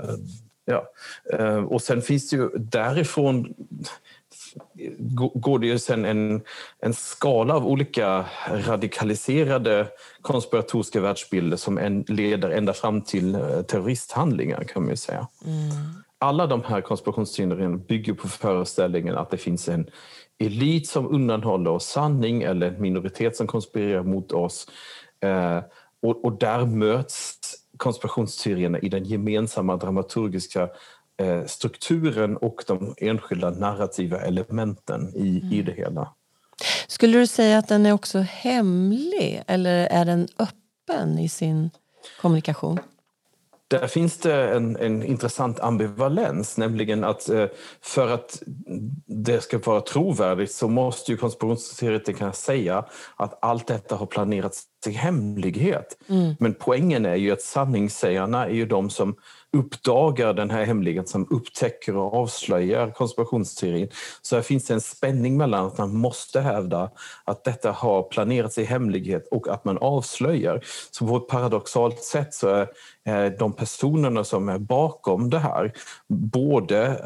ja. 0.64 0.86
Och 1.68 1.82
sen 1.82 2.02
finns 2.02 2.30
det 2.30 2.36
ju 2.36 2.48
därifrån 2.48 3.54
går 5.34 5.58
det 5.58 5.66
ju 5.66 5.78
sen 5.78 6.04
en, 6.04 6.40
en 6.80 6.94
skala 6.94 7.56
av 7.56 7.66
olika 7.66 8.24
radikaliserade 8.50 9.86
konspiratoriska 10.22 11.00
världsbilder 11.00 11.56
som 11.56 11.78
en, 11.78 12.04
leder 12.08 12.50
ända 12.50 12.72
fram 12.72 13.02
till 13.02 13.34
eh, 13.34 13.62
terroristhandlingar 13.62 14.64
kan 14.64 14.82
man 14.82 14.90
ju 14.90 14.96
säga. 14.96 15.28
Mm. 15.44 15.70
Alla 16.18 16.46
de 16.46 16.62
här 16.64 16.80
konspirationsteorierna 16.80 17.76
bygger 17.76 18.14
på 18.14 18.28
föreställningen 18.28 19.16
att 19.16 19.30
det 19.30 19.38
finns 19.38 19.68
en 19.68 19.86
elit 20.38 20.88
som 20.88 21.08
undanhåller 21.08 21.70
oss 21.70 21.86
sanning 21.86 22.42
eller 22.42 22.66
en 22.66 22.82
minoritet 22.82 23.36
som 23.36 23.46
konspirerar 23.46 24.02
mot 24.02 24.32
oss. 24.32 24.68
Eh, 25.20 25.60
och, 26.02 26.24
och 26.24 26.38
där 26.38 26.64
möts 26.64 27.38
konspirationsteorierna 27.76 28.78
i 28.78 28.88
den 28.88 29.04
gemensamma 29.04 29.76
dramaturgiska 29.76 30.68
strukturen 31.46 32.36
och 32.36 32.64
de 32.66 32.94
enskilda 32.98 33.50
narrativa 33.50 34.20
elementen 34.20 35.12
i, 35.16 35.40
mm. 35.40 35.52
i 35.52 35.62
det 35.62 35.72
hela. 35.72 36.12
Skulle 36.86 37.18
du 37.18 37.26
säga 37.26 37.58
att 37.58 37.68
den 37.68 37.86
är 37.86 37.92
också 37.92 38.18
hemlig 38.18 39.42
eller 39.46 39.86
är 39.86 40.04
den 40.04 40.28
öppen 40.38 41.18
i 41.18 41.28
sin 41.28 41.70
kommunikation? 42.20 42.80
Där 43.68 43.86
finns 43.86 44.18
det 44.18 44.48
en, 44.48 44.76
en 44.76 45.02
intressant 45.02 45.60
ambivalens, 45.60 46.56
nämligen 46.56 47.04
att 47.04 47.28
eh, 47.28 47.46
för 47.80 48.08
att 48.08 48.42
det 49.06 49.40
ska 49.40 49.58
vara 49.58 49.80
trovärdigt 49.80 50.52
så 50.52 50.68
måste 50.68 51.12
ju 51.12 51.16
konspirationsteoretikerna 51.16 52.32
säga 52.32 52.84
att 53.16 53.38
allt 53.42 53.66
detta 53.66 53.96
har 53.96 54.06
planerats 54.06 54.64
i 54.86 54.92
hemlighet. 54.92 55.96
Mm. 56.08 56.34
Men 56.38 56.54
poängen 56.54 57.06
är 57.06 57.14
ju 57.14 57.32
att 57.32 57.42
sanningssägarna 57.42 58.46
är 58.46 58.54
ju 58.54 58.66
de 58.66 58.90
som 58.90 59.16
uppdagar 59.56 60.34
den 60.34 60.50
här 60.50 60.64
hemligheten, 60.64 61.06
som 61.06 61.26
upptäcker 61.30 61.96
och 61.96 62.14
avslöjar 62.14 62.90
konspirationsteorin. 62.90 63.88
Så 64.22 64.36
här 64.36 64.42
finns 64.42 64.66
det 64.66 64.74
en 64.74 64.80
spänning 64.80 65.36
mellan 65.36 65.66
att 65.66 65.78
man 65.78 65.96
måste 65.96 66.40
hävda 66.40 66.90
att 67.24 67.44
detta 67.44 67.72
har 67.72 68.02
planerats 68.02 68.58
i 68.58 68.64
hemlighet 68.64 69.28
och 69.30 69.48
att 69.48 69.64
man 69.64 69.78
avslöjar. 69.78 70.60
Så 70.90 71.06
på 71.06 71.16
ett 71.16 71.28
paradoxalt 71.28 72.02
sätt 72.02 72.34
så 72.34 72.66
är 73.04 73.38
de 73.38 73.52
personerna 73.52 74.24
som 74.24 74.48
är 74.48 74.58
bakom 74.58 75.30
det 75.30 75.38
här, 75.38 75.72
både, 76.08 77.00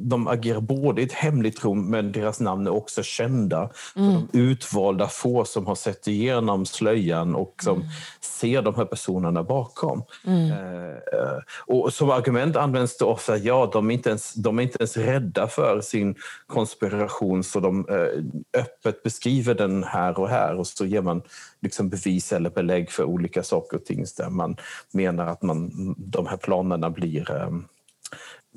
de 0.00 0.28
agerar 0.28 0.60
både 0.60 1.02
i 1.02 1.04
ett 1.04 1.12
hemligt 1.12 1.64
rum 1.64 1.90
men 1.90 2.12
deras 2.12 2.40
namn 2.40 2.66
är 2.66 2.74
också 2.74 3.02
kända. 3.02 3.70
Mm. 3.96 4.22
De 4.32 4.38
utvalda 4.38 5.08
få 5.08 5.44
som 5.44 5.66
har 5.66 5.74
sett 5.74 6.08
igenom 6.08 6.66
slöjan 6.66 7.23
och 7.32 7.54
som 7.62 7.76
mm. 7.76 7.88
ser 8.20 8.62
de 8.62 8.74
här 8.74 8.84
personerna 8.84 9.42
bakom. 9.42 10.04
Mm. 10.26 10.50
Eh, 10.50 11.38
och 11.66 11.92
som 11.92 12.10
argument 12.10 12.56
används 12.56 12.98
det 12.98 13.04
ofta, 13.04 13.36
ja 13.36 13.70
de 13.72 13.90
är, 13.90 13.94
inte 13.94 14.08
ens, 14.08 14.34
de 14.34 14.58
är 14.58 14.62
inte 14.62 14.78
ens 14.78 14.96
rädda 14.96 15.48
för 15.48 15.80
sin 15.80 16.14
konspiration 16.46 17.44
så 17.44 17.60
de 17.60 17.88
eh, 17.88 18.60
öppet 18.60 19.02
beskriver 19.02 19.54
den 19.54 19.84
här 19.84 20.18
och 20.18 20.28
här 20.28 20.54
och 20.58 20.66
så 20.66 20.86
ger 20.86 21.02
man 21.02 21.22
liksom 21.62 21.88
bevis 21.88 22.32
eller 22.32 22.50
belägg 22.50 22.90
för 22.90 23.04
olika 23.04 23.42
saker 23.42 23.76
och 23.76 23.84
ting 23.84 24.04
där 24.16 24.30
man 24.30 24.56
menar 24.92 25.26
att 25.26 25.42
man, 25.42 25.70
de 25.98 26.26
här 26.26 26.36
planerna 26.36 26.90
blir 26.90 27.30
eh, 27.30 27.50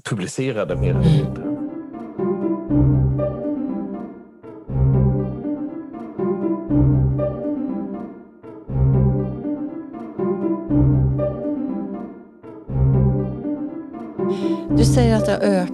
publicerade 0.04 0.76
mer 0.76 0.90
eller 0.90 1.00
mindre. 1.00 1.67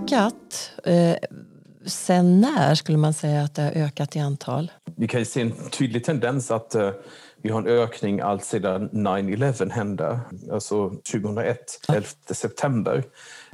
Ökat. 0.04 0.72
Eh, 0.84 1.16
sen 1.86 2.42
när 2.42 2.76
skulle 2.76 2.98
man 2.98 3.14
säga 3.14 3.42
att 3.42 3.56
det 3.56 3.62
har 3.62 3.72
ökat 3.72 4.16
i 4.16 4.20
antal? 4.20 4.72
Vi 4.96 5.08
kan 5.08 5.26
se 5.26 5.42
en 5.42 5.54
tydlig 5.72 6.04
tendens 6.04 6.52
att 6.52 6.76
eh, 6.76 6.92
vi 7.42 7.50
har 7.50 7.62
en 7.62 7.68
ökning 7.68 8.20
allt 8.20 8.44
sedan 8.44 8.90
9-11 8.90 9.72
hände, 9.72 10.20
alltså 10.52 10.90
2001, 10.90 11.58
11 11.88 12.08
september. 12.32 13.04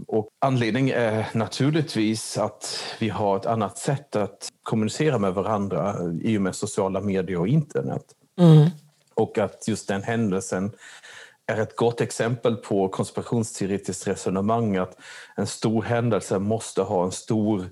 Och 0.08 0.30
anledningen 0.40 0.98
är 0.98 1.28
naturligtvis 1.34 2.38
att 2.38 2.80
vi 3.00 3.10
har 3.10 3.38
ett 3.38 3.46
annat 3.46 3.78
sätt 3.78 4.16
att 4.16 4.50
kommunicera 4.64 5.18
med 5.18 5.34
varandra 5.34 5.96
i 6.22 6.38
och 6.38 6.42
med 6.42 6.56
sociala 6.56 7.02
medier 7.02 7.40
och 7.40 7.48
internet. 7.48 8.04
Mm. 8.40 8.70
Och 9.14 9.38
att 9.38 9.68
just 9.68 9.88
den 9.88 10.04
händelsen 10.04 10.72
är 11.50 11.62
ett 11.62 11.76
gott 11.76 12.02
exempel 12.02 12.56
på 12.56 12.88
konspirationsteoretiskt 12.88 14.08
resonemang 14.08 14.78
att 14.78 14.98
en 15.36 15.48
stor 15.48 15.82
händelse 15.82 16.40
måste 16.40 16.82
ha 16.82 17.06
en 17.06 17.12
stor 17.12 17.70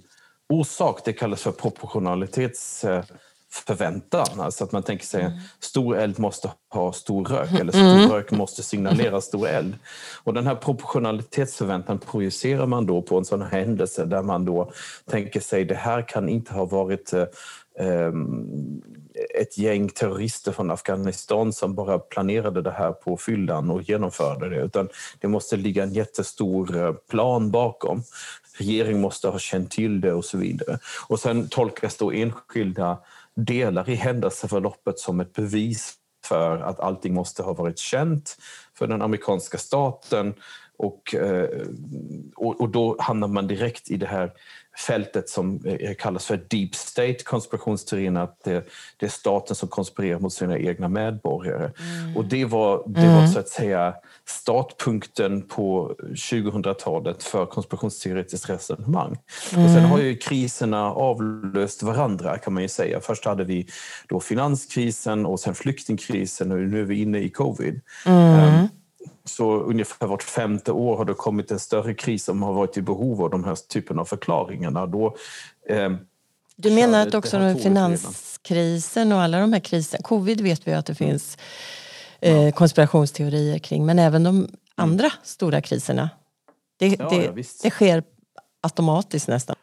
orsak. 0.49 1.01
Det 1.05 1.13
kallas 1.13 1.41
för 1.41 1.51
proportionalitetsförväntan. 1.51 4.39
Alltså 4.39 4.63
att 4.63 4.71
man 4.71 4.83
tänker 4.83 5.05
sig 5.05 5.21
mm. 5.21 5.37
stor 5.59 5.97
eld 5.97 6.19
måste 6.19 6.51
ha 6.69 6.93
stor 6.93 7.25
rök 7.25 7.59
eller 7.59 7.71
stor 7.71 7.81
mm. 7.81 8.09
rök 8.09 8.31
måste 8.31 8.63
signalera 8.63 9.21
stor 9.21 9.47
eld. 9.47 9.75
Och 10.23 10.33
den 10.33 10.47
här 10.47 10.55
proportionalitetsförväntan 10.55 11.99
projicerar 11.99 12.65
man 12.65 12.85
då 12.85 13.01
på 13.01 13.17
en 13.17 13.25
sån 13.25 13.41
här 13.41 13.49
händelse 13.49 14.05
där 14.05 14.21
man 14.21 14.45
då 14.45 14.71
tänker 15.05 15.39
sig 15.39 15.65
det 15.65 15.75
här 15.75 16.07
kan 16.07 16.29
inte 16.29 16.53
ha 16.53 16.65
varit 16.65 17.13
um, 17.79 18.81
ett 19.35 19.57
gäng 19.57 19.89
terrorister 19.89 20.51
från 20.51 20.71
Afghanistan 20.71 21.53
som 21.53 21.75
bara 21.75 21.99
planerade 21.99 22.61
det 22.61 22.71
här 22.71 22.91
på 22.91 23.17
fyllan 23.17 23.71
och 23.71 23.81
genomförde 23.81 24.49
det, 24.49 24.61
utan 24.61 24.89
det 25.19 25.27
måste 25.27 25.57
ligga 25.57 25.83
en 25.83 25.93
jättestor 25.93 26.77
eh, 26.77 26.93
plan 26.93 27.51
bakom. 27.51 28.03
Regeringen 28.57 29.01
måste 29.01 29.27
ha 29.27 29.39
känt 29.39 29.71
till 29.71 30.01
det 30.01 30.13
och 30.13 30.25
så 30.25 30.37
vidare. 30.37 30.79
Och 31.07 31.19
sen 31.19 31.47
tolkas 31.49 31.97
då 31.97 32.11
enskilda 32.11 32.97
delar 33.35 33.89
i 33.89 33.95
händelseförloppet 33.95 34.99
som 34.99 35.19
ett 35.19 35.33
bevis 35.33 35.93
för 36.25 36.57
att 36.57 36.79
allting 36.79 37.13
måste 37.13 37.43
ha 37.43 37.53
varit 37.53 37.79
känt 37.79 38.37
för 38.77 38.87
den 38.87 39.01
amerikanska 39.01 39.57
staten 39.57 40.33
och, 40.77 41.15
eh, 41.15 41.67
och, 42.35 42.69
då 42.69 42.95
hamnar 42.99 43.27
man 43.27 43.47
direkt 43.47 43.91
i 43.91 43.97
det 43.97 44.05
här 44.05 44.31
fältet 44.77 45.29
som 45.29 45.65
eh, 45.65 45.95
kallas 45.95 46.25
för 46.25 46.39
deep 46.49 46.75
state 46.75 47.23
konspirationsteorin, 47.23 48.17
att 48.17 48.43
det, 48.43 48.69
det, 48.97 49.05
är 49.05 49.09
staten 49.09 49.55
som 49.55 49.69
konspirerar 49.69 50.19
mot 50.19 50.33
sina 50.33 50.57
egna 50.57 50.87
medborgare. 50.87 51.71
Mm. 51.79 52.17
Och 52.17 52.25
det 52.25 52.45
var, 52.45 52.83
det 52.87 53.01
mm. 53.01 53.15
var 53.15 53.27
så 53.27 53.39
att 53.39 53.49
säga 53.49 53.93
startpunkten 54.25 55.41
på 55.41 55.95
2000-talet 55.99 57.23
för 57.23 57.45
konspirationsteoretiskt 57.45 58.49
resonemang. 58.49 59.17
Mm. 59.53 59.65
Och 59.65 59.71
sen 59.71 59.85
har 59.85 59.99
ju 59.99 60.15
kriserna 60.15 60.91
avlöst 60.91 61.83
varandra 61.83 62.37
kan 62.37 62.53
man 62.53 62.63
ju 62.63 62.69
säga. 62.69 62.99
Först 63.01 63.25
hade 63.25 63.43
vi 63.43 63.67
då 64.07 64.19
finanskrisen 64.19 65.25
och 65.25 65.39
sen 65.39 65.55
flyktingkrisen 65.55 66.51
och 66.51 66.57
nu 66.57 66.79
är 66.79 66.85
vi 66.85 67.01
inne 67.01 67.19
i 67.19 67.29
covid. 67.29 67.81
Um, 68.05 68.67
så 69.25 69.59
ungefär 69.59 70.07
vart 70.07 70.23
femte 70.23 70.71
år 70.71 70.97
har 70.97 71.05
det 71.05 71.13
kommit 71.13 71.51
en 71.51 71.59
större 71.59 71.93
kris 71.93 72.23
som 72.23 72.43
har 72.43 72.53
varit 72.53 72.77
i 72.77 72.81
behov 72.81 73.21
av 73.23 73.29
de 73.29 73.43
här 73.43 73.55
typen 73.55 73.99
av 73.99 74.05
förklaringarna. 74.05 74.85
Då, 74.85 75.15
eh, 75.69 75.91
du 76.55 76.71
menar 76.71 77.07
att 77.07 77.13
också 77.13 77.55
finanskrisen 77.63 79.11
och 79.11 79.21
alla 79.21 79.39
de 79.39 79.53
här 79.53 79.59
kriserna, 79.59 80.03
covid 80.03 80.41
vet 80.41 80.67
vi 80.67 80.73
att 80.73 80.85
det 80.85 80.95
finns 80.95 81.37
eh, 82.19 82.51
konspirationsteorier 82.51 83.59
kring, 83.59 83.85
men 83.85 83.99
även 83.99 84.23
de 84.23 84.37
mm. 84.37 84.51
andra 84.75 85.05
mm. 85.05 85.17
stora 85.23 85.61
kriserna. 85.61 86.09
Det, 86.77 86.87
ja, 86.87 87.09
det, 87.09 87.23
ja, 87.23 87.43
det 87.63 87.69
sker 87.69 88.03
automatiskt 88.61 89.27
nästan 89.27 89.55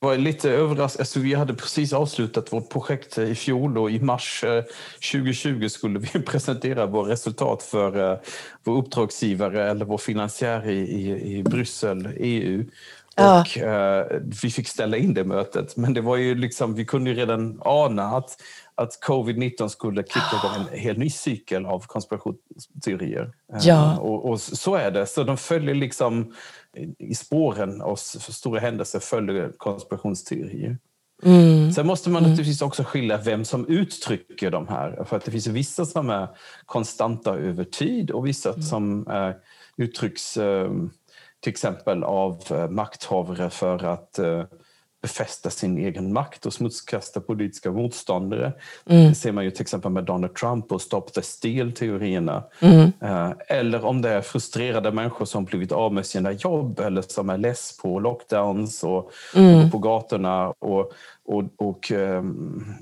var 0.00 0.16
lite 0.16 0.50
överraskad. 0.50 1.00
Alltså, 1.00 1.20
vi 1.20 1.34
hade 1.34 1.54
precis 1.54 1.92
avslutat 1.92 2.52
vårt 2.52 2.70
projekt 2.70 3.18
i 3.18 3.34
fjol 3.34 3.78
och 3.78 3.90
i 3.90 4.00
mars 4.00 4.44
2020 5.12 5.62
eh, 5.62 5.68
skulle 5.68 5.98
vi 5.98 6.08
presentera 6.26 6.86
våra 6.86 7.10
resultat 7.12 7.62
för 7.62 8.12
uh, 8.12 8.18
vår 8.64 8.76
uppdragsgivare 8.76 9.70
eller 9.70 9.84
vår 9.84 9.98
finansiär 9.98 10.68
i, 10.70 10.78
i, 10.78 11.36
i 11.38 11.42
Bryssel, 11.42 12.08
EU. 12.16 12.64
Ja. 13.14 13.40
Och, 13.40 13.56
uh, 13.56 14.20
vi 14.42 14.50
fick 14.50 14.68
ställa 14.68 14.96
in 14.96 15.14
det 15.14 15.24
mötet, 15.24 15.76
men 15.76 15.94
det 15.94 16.00
var 16.00 16.16
ju 16.16 16.34
liksom, 16.34 16.74
vi 16.74 16.84
kunde 16.84 17.10
ju 17.10 17.16
redan 17.16 17.60
ana 17.64 18.04
att, 18.04 18.42
att 18.78 19.00
covid-19 19.06 19.68
skulle 19.68 20.02
kicka 20.02 20.36
igång 20.38 20.66
en 20.72 20.78
helt 20.78 20.98
ny 20.98 21.10
cykel 21.10 21.66
av 21.66 21.80
konspirationsteorier. 21.86 23.32
Ja. 23.62 23.74
Uh, 23.74 23.98
och, 23.98 24.30
och, 24.30 24.40
så 24.40 24.74
är 24.74 24.90
det. 24.90 25.06
Så 25.06 25.24
de 25.24 25.36
följer 25.36 25.74
liksom 25.74 26.34
i 26.98 27.14
spåren 27.14 27.82
av 27.82 27.96
stora 27.96 28.60
händelser 28.60 29.00
följer 29.00 29.52
konspirationsteorier. 29.56 30.78
Mm. 31.22 31.72
Sen 31.72 31.86
måste 31.86 32.10
man 32.10 32.22
mm. 32.22 32.30
naturligtvis 32.30 32.62
också 32.62 32.84
skilja 32.84 33.16
vem 33.16 33.44
som 33.44 33.66
uttrycker 33.66 34.50
de 34.50 34.68
här. 34.68 35.04
För 35.04 35.16
att 35.16 35.24
det 35.24 35.30
finns 35.30 35.46
vissa 35.46 35.86
som 35.86 36.10
är 36.10 36.28
konstanta 36.66 37.34
över 37.34 37.64
tid 37.64 38.10
och 38.10 38.26
vissa 38.26 38.48
mm. 38.48 38.62
som 38.62 39.06
eh, 39.06 39.30
uttrycks 39.76 40.36
eh, 40.36 40.70
till 41.40 41.50
exempel 41.50 42.04
av 42.04 42.42
eh, 42.50 42.68
makthavare 42.68 43.50
för 43.50 43.84
att 43.84 44.18
eh, 44.18 44.44
befästa 45.08 45.50
sin 45.50 45.78
egen 45.78 46.12
makt 46.12 46.46
och 46.46 46.52
smutskasta 46.52 47.20
politiska 47.20 47.72
motståndare. 47.72 48.52
Mm. 48.86 49.08
Det 49.08 49.14
ser 49.14 49.32
man 49.32 49.44
ju 49.44 49.50
till 49.50 49.62
exempel 49.62 49.90
med 49.90 50.04
Donald 50.04 50.34
Trump 50.34 50.72
och 50.72 50.82
Stop 50.82 51.00
the 51.00 51.22
Steal-teorierna. 51.22 52.44
Mm. 52.60 52.92
Eh, 53.00 53.32
eller 53.48 53.84
om 53.84 54.02
det 54.02 54.10
är 54.10 54.20
frustrerade 54.20 54.92
människor 54.92 55.24
som 55.24 55.44
blivit 55.44 55.72
av 55.72 55.92
med 55.92 56.06
sina 56.06 56.32
jobb 56.32 56.80
eller 56.80 57.02
som 57.02 57.30
är 57.30 57.38
less 57.38 57.78
på 57.82 58.00
lockdowns 58.00 58.84
och, 58.84 59.12
mm. 59.34 59.70
på 59.70 59.78
gatorna 59.78 60.48
och, 60.48 60.92
och, 61.24 61.44
och 61.56 61.90
um, 61.90 62.74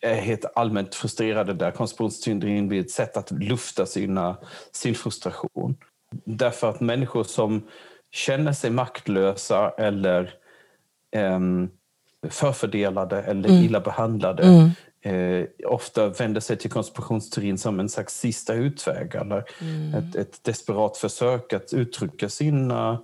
är 0.00 0.14
helt 0.14 0.44
allmänt 0.54 0.94
frustrerade 0.94 1.54
där 1.54 1.70
konspirationsteorin 1.70 2.68
blir 2.68 2.80
ett 2.80 2.90
sätt 2.90 3.16
att 3.16 3.30
lufta 3.30 3.86
sina, 3.86 4.36
sin 4.72 4.94
frustration. 4.94 5.76
Därför 6.24 6.70
att 6.70 6.80
människor 6.80 7.24
som 7.24 7.62
känner 8.10 8.52
sig 8.52 8.70
maktlösa 8.70 9.70
eller 9.78 10.34
förfördelade 12.30 13.22
eller 13.22 13.48
mm. 13.48 13.62
illa 13.62 13.80
behandlade 13.80 14.42
mm. 14.42 14.70
Eh, 15.00 15.44
ofta 15.66 16.08
vänder 16.08 16.40
sig 16.40 16.56
till 16.56 16.70
konspirationsteorin 16.70 17.58
som 17.58 17.80
en 17.80 17.88
slags 17.88 18.20
sista 18.20 18.54
utväg 18.54 19.14
eller 19.14 19.44
mm. 19.60 19.94
ett, 19.94 20.16
ett, 20.16 20.44
desperat 20.44 20.96
försök 20.96 21.52
att 21.52 21.72
uttrycka 21.72 22.28
sina, 22.28 23.02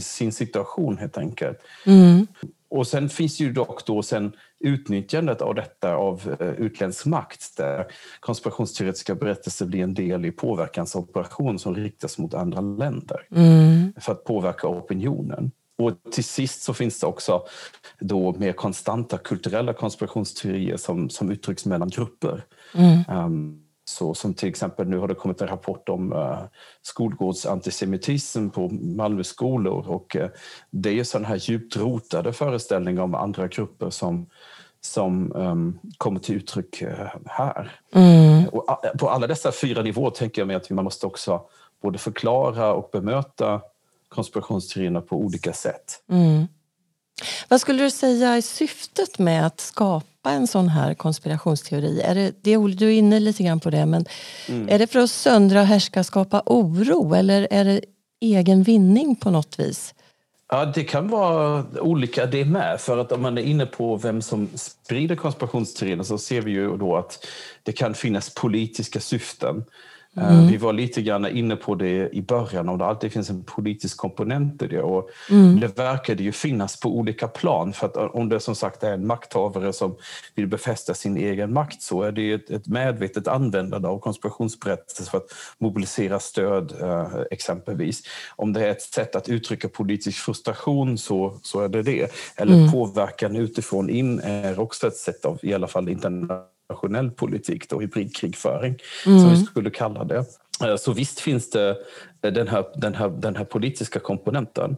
sin 0.00 0.32
situation 0.32 0.98
helt 0.98 1.18
enkelt. 1.18 1.58
Mm. 1.86 2.26
Och 2.70 2.86
sen 2.86 3.08
finns 3.08 3.40
ju 3.40 3.52
dock 3.52 3.86
då 3.86 4.02
sen 4.02 4.32
utnyttjandet 4.60 5.42
av 5.42 5.54
detta 5.54 5.94
av 5.94 6.36
uh, 6.40 6.48
utländsk 6.48 7.06
makt 7.06 7.56
där 7.56 7.86
konspirationsteoretiska 8.20 9.14
berättelser 9.14 9.66
blir 9.66 9.82
en 9.82 9.94
del 9.94 10.24
i 10.24 10.30
påverkansoperation 10.30 11.58
som 11.58 11.74
riktas 11.74 12.18
mot 12.18 12.34
andra 12.34 12.60
länder 12.60 13.26
mm. 13.30 13.92
för 14.00 14.12
att 14.12 14.24
påverka 14.24 14.68
opinionen. 14.68 15.50
Och 15.80 15.92
till 16.12 16.24
sist 16.24 16.62
så 16.62 16.74
finns 16.74 17.00
det 17.00 17.06
också 17.06 17.42
då 18.00 18.32
mer 18.32 18.52
konstanta 18.52 19.18
kulturella 19.18 19.72
konspirationsteorier 19.72 20.76
som, 20.76 21.10
som 21.10 21.30
uttrycks 21.30 21.66
mellan 21.66 21.88
grupper. 21.88 22.44
Mm. 22.74 23.24
Um, 23.24 23.66
Så 23.90 24.14
som 24.14 24.34
till 24.34 24.48
exempel 24.48 24.88
nu 24.88 24.98
har 24.98 25.08
det 25.08 25.14
kommit 25.14 25.40
en 25.40 25.48
rapport 25.48 25.88
om 25.88 26.12
uh, 26.12 26.38
skolgårdsantisemitism 26.82 28.50
på 28.50 28.68
Malmö 28.70 29.24
skolor 29.24 29.88
och 29.88 30.16
uh, 30.16 30.28
det 30.70 30.98
är 30.98 31.04
sådana 31.04 31.28
här 31.28 31.36
djupt 31.36 31.76
rotade 31.76 32.32
föreställningar 32.32 33.02
om 33.02 33.14
andra 33.14 33.48
grupper 33.48 33.90
som 33.90 34.26
som 34.80 35.32
um, 35.34 35.78
kommer 35.98 36.20
till 36.20 36.36
uttryck 36.36 36.82
uh, 36.82 37.08
här. 37.26 37.72
Mm. 37.94 38.48
Och, 38.48 38.66
på 38.98 39.08
alla 39.08 39.26
dessa 39.26 39.52
fyra 39.52 39.82
nivåer 39.82 40.10
tänker 40.10 40.40
jag 40.40 40.46
mig 40.46 40.56
att 40.56 40.70
man 40.70 40.84
måste 40.84 41.06
också 41.06 41.40
både 41.82 41.98
förklara 41.98 42.72
och 42.72 42.90
bemöta 42.92 43.60
konspirationsteorierna 44.10 45.00
på 45.00 45.16
olika 45.16 45.52
sätt. 45.52 46.02
Mm. 46.10 46.46
Vad 47.48 47.60
skulle 47.60 47.82
du 47.82 47.90
säga 47.90 48.28
är 48.28 48.40
syftet 48.40 49.18
med 49.18 49.46
att 49.46 49.60
skapa 49.60 50.30
en 50.30 50.46
sån 50.46 50.68
här 50.68 50.94
konspirationsteori? 50.94 52.00
Är 52.00 52.14
det, 52.14 52.34
det, 52.42 52.56
du 52.56 52.86
är 52.86 52.92
inne 52.92 53.20
lite 53.20 53.42
grann 53.42 53.60
på 53.60 53.70
det, 53.70 53.86
men 53.86 54.04
mm. 54.48 54.68
är 54.68 54.78
det 54.78 54.86
för 54.86 54.98
att 54.98 55.10
söndra, 55.10 55.62
härska, 55.62 56.04
skapa 56.04 56.42
oro 56.46 57.14
eller 57.14 57.48
är 57.50 57.64
det 57.64 57.80
egen 58.20 58.62
vinning 58.62 59.16
på 59.16 59.30
något 59.30 59.58
vis? 59.58 59.94
Ja, 60.52 60.64
det 60.64 60.84
kan 60.84 61.08
vara 61.08 61.64
olika 61.80 62.26
det 62.26 62.44
med. 62.44 62.80
För 62.80 62.98
att 62.98 63.12
om 63.12 63.22
man 63.22 63.38
är 63.38 63.42
inne 63.42 63.66
på 63.66 63.96
vem 63.96 64.22
som 64.22 64.48
sprider 64.54 65.16
konspirationsteorierna 65.16 66.04
så 66.04 66.18
ser 66.18 66.40
vi 66.40 66.50
ju 66.50 66.76
då 66.76 66.96
att 66.96 67.26
det 67.62 67.72
kan 67.72 67.94
finnas 67.94 68.34
politiska 68.34 69.00
syften. 69.00 69.64
Eh, 70.16 70.32
mm. 70.32 70.46
Vi 70.46 70.56
var 70.56 70.72
lite 70.72 71.02
grann 71.02 71.26
inne 71.26 71.56
på 71.56 71.74
det 71.74 72.08
i 72.12 72.22
början, 72.22 72.68
om 72.68 72.78
det 72.78 72.84
alltid 72.84 73.12
finns 73.12 73.30
en 73.30 73.44
politisk 73.44 73.96
komponent 73.96 74.62
i 74.62 74.66
det. 74.66 74.82
Och 74.82 75.10
mm. 75.30 75.60
Det 75.60 75.78
verkade 75.78 76.22
ju 76.22 76.32
finnas 76.32 76.80
på 76.80 76.96
olika 76.98 77.28
plan. 77.28 77.72
För 77.72 77.86
att 77.86 77.96
om 77.96 78.28
det 78.28 78.40
som 78.40 78.54
sagt 78.54 78.82
är 78.82 78.92
en 78.92 79.06
makthavare 79.06 79.72
som 79.72 79.96
vill 80.34 80.46
befästa 80.46 80.94
sin 80.94 81.16
egen 81.16 81.52
makt 81.52 81.82
så 81.82 82.02
är 82.02 82.12
det 82.12 82.32
ett, 82.32 82.50
ett 82.50 82.66
medvetet 82.66 83.28
användande 83.28 83.88
av 83.88 83.98
konspirationsberättelser 83.98 85.10
för 85.10 85.18
att 85.18 85.30
mobilisera 85.58 86.20
stöd, 86.20 86.72
eh, 86.80 87.08
exempelvis. 87.30 88.02
Om 88.36 88.52
det 88.52 88.66
är 88.66 88.70
ett 88.70 88.82
sätt 88.82 89.16
att 89.16 89.28
uttrycka 89.28 89.68
politisk 89.68 90.18
frustration 90.18 90.98
så, 90.98 91.38
så 91.42 91.60
är 91.60 91.68
det 91.68 91.82
det. 91.82 92.12
Eller 92.36 92.56
mm. 92.56 92.72
påverkan 92.72 93.36
utifrån 93.36 93.90
in 93.90 94.20
är 94.20 94.60
också 94.60 94.86
ett 94.86 94.96
sätt 94.96 95.24
av, 95.24 95.38
i 95.42 95.54
alla 95.54 95.66
fall 95.66 95.88
internationellt 95.88 96.59
internationell 96.70 97.10
politik, 97.10 97.68
då, 97.68 97.80
hybridkrigföring, 97.80 98.76
mm. 99.06 99.20
som 99.20 99.30
vi 99.30 99.36
skulle 99.36 99.70
kalla 99.70 100.04
det. 100.04 100.24
Eh, 100.64 100.76
så 100.76 100.92
visst 100.92 101.20
finns 101.20 101.50
det 101.50 101.76
eh, 102.22 102.32
den 102.32 102.48
här, 102.48 102.64
den 102.74 102.94
här, 102.94 103.08
den 103.08 103.36
här 103.36 103.44
politiska 103.44 104.00
komponenten. 104.00 104.76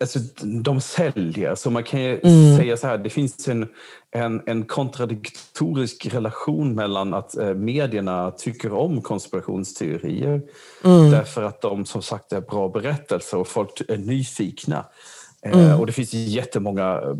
Alltså, 0.00 0.18
de 0.62 0.80
säljer, 0.80 1.54
så 1.54 1.70
man 1.70 1.82
kan 1.84 2.00
mm. 2.00 2.56
säga 2.56 2.76
så 2.76 2.86
här, 2.86 2.98
det 2.98 3.10
finns 3.10 3.48
en, 3.48 3.68
en, 4.10 4.42
en 4.46 4.64
kontradiktorisk 4.64 6.06
relation 6.06 6.74
mellan 6.74 7.14
att 7.14 7.36
eh, 7.36 7.54
medierna 7.54 8.30
tycker 8.30 8.72
om 8.72 9.02
konspirationsteorier 9.02 10.42
mm. 10.84 11.10
därför 11.10 11.42
att 11.42 11.60
de 11.60 11.86
som 11.86 12.02
sagt 12.02 12.32
är 12.32 12.40
bra 12.40 12.68
berättelser 12.68 13.38
och 13.38 13.48
folk 13.48 13.82
är 13.88 13.98
nyfikna. 13.98 14.84
Eh, 15.46 15.52
mm. 15.52 15.80
Och 15.80 15.86
det 15.86 15.92
finns 15.92 16.14
jättemånga 16.14 17.00
eh, 17.02 17.14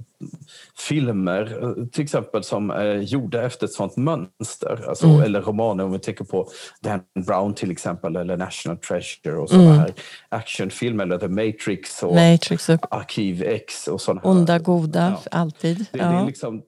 filmer 0.78 1.58
eh, 1.62 1.86
till 1.86 2.04
exempel 2.04 2.44
som 2.44 2.70
är 2.70 2.94
gjorda 2.94 3.42
efter 3.42 3.66
ett 3.66 3.72
sånt 3.72 3.96
mönster. 3.96 4.84
Alltså, 4.88 5.06
mm. 5.06 5.22
Eller 5.22 5.42
romaner 5.42 5.84
om 5.84 5.92
vi 5.92 5.98
tänker 5.98 6.24
på 6.24 6.48
Dan 6.80 7.00
Brown 7.26 7.54
till 7.54 7.70
exempel 7.70 8.16
eller 8.16 8.36
National 8.36 8.78
Treasure 8.78 9.36
och 9.36 9.48
sådana 9.48 9.68
mm. 9.68 9.78
här 9.78 9.92
actionfilmer 10.28 11.04
eller 11.04 11.18
The 11.18 11.28
Matrix 11.28 12.02
och 12.02 12.14
Matrix 12.14 12.70
Arkiv 12.90 13.42
X 13.42 13.88
och 13.88 14.00
sådana 14.00 14.20
Onda, 14.24 14.58
goda, 14.58 15.18
ja. 15.24 15.38
alltid. 15.38 15.86
Det, 15.92 15.98
ja. 15.98 16.04
det 16.04 16.16
är 16.16 16.26
liksom 16.26 16.62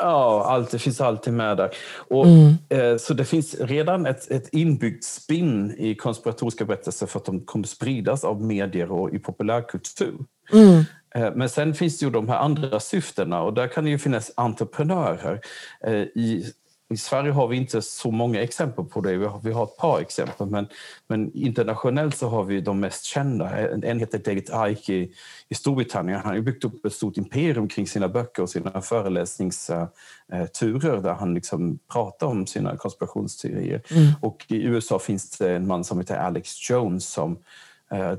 Ja, 0.00 0.44
allt, 0.48 0.70
det 0.70 0.78
finns 0.78 1.00
alltid 1.00 1.32
med 1.32 1.56
där. 1.56 1.70
Och, 2.10 2.26
mm. 2.26 2.54
eh, 2.68 2.96
så 2.96 3.14
det 3.14 3.24
finns 3.24 3.54
redan 3.60 4.06
ett, 4.06 4.30
ett 4.30 4.48
inbyggt 4.52 5.04
spinn 5.04 5.74
i 5.78 5.94
konspiratoriska 5.94 6.64
berättelser 6.64 7.06
för 7.06 7.18
att 7.18 7.24
de 7.24 7.40
kommer 7.40 7.66
spridas 7.66 8.24
av 8.24 8.42
medier 8.42 8.92
och 8.92 9.14
i 9.14 9.18
populärkultur. 9.18 10.14
Mm. 10.52 10.84
Eh, 11.14 11.34
men 11.34 11.48
sen 11.48 11.74
finns 11.74 11.98
det 11.98 12.06
ju 12.06 12.10
de 12.10 12.28
här 12.28 12.38
andra 12.38 12.80
syftena 12.80 13.42
och 13.42 13.54
där 13.54 13.68
kan 13.68 13.84
det 13.84 13.90
ju 13.90 13.98
finnas 13.98 14.32
entreprenörer. 14.36 15.40
Eh, 15.86 15.94
I 15.94 16.52
i 16.90 16.96
Sverige 16.96 17.32
har 17.32 17.48
vi 17.48 17.56
inte 17.56 17.82
så 17.82 18.10
många 18.10 18.42
exempel 18.42 18.84
på 18.84 19.00
det. 19.00 19.16
Vi 19.16 19.26
har, 19.26 19.40
vi 19.44 19.52
har 19.52 19.64
ett 19.64 19.76
par 19.76 20.00
exempel, 20.00 20.46
men, 20.46 20.68
men 21.06 21.32
internationellt 21.34 22.16
så 22.16 22.28
har 22.28 22.44
vi 22.44 22.60
de 22.60 22.80
mest 22.80 23.04
kända. 23.04 23.68
En 23.68 23.98
heter 23.98 24.18
David 24.18 24.50
Icke 24.68 24.94
i, 24.94 25.12
i 25.48 25.54
Storbritannien. 25.54 26.20
Han 26.24 26.34
har 26.34 26.40
byggt 26.40 26.64
upp 26.64 26.84
ett 26.84 26.92
stort 26.92 27.16
imperium 27.16 27.68
kring 27.68 27.86
sina 27.86 28.08
böcker 28.08 28.42
och 28.42 28.50
sina 28.50 28.82
föreläsningsturer 28.82 31.02
där 31.02 31.14
han 31.14 31.34
liksom 31.34 31.78
pratar 31.92 32.26
om 32.26 32.46
sina 32.46 32.76
konspirationsteorier. 32.76 33.82
Mm. 33.90 34.12
Och 34.20 34.44
i 34.48 34.62
USA 34.62 34.98
finns 34.98 35.38
det 35.38 35.52
en 35.52 35.66
man 35.66 35.84
som 35.84 35.98
heter 35.98 36.16
Alex 36.16 36.70
Jones 36.70 37.08
som 37.08 37.38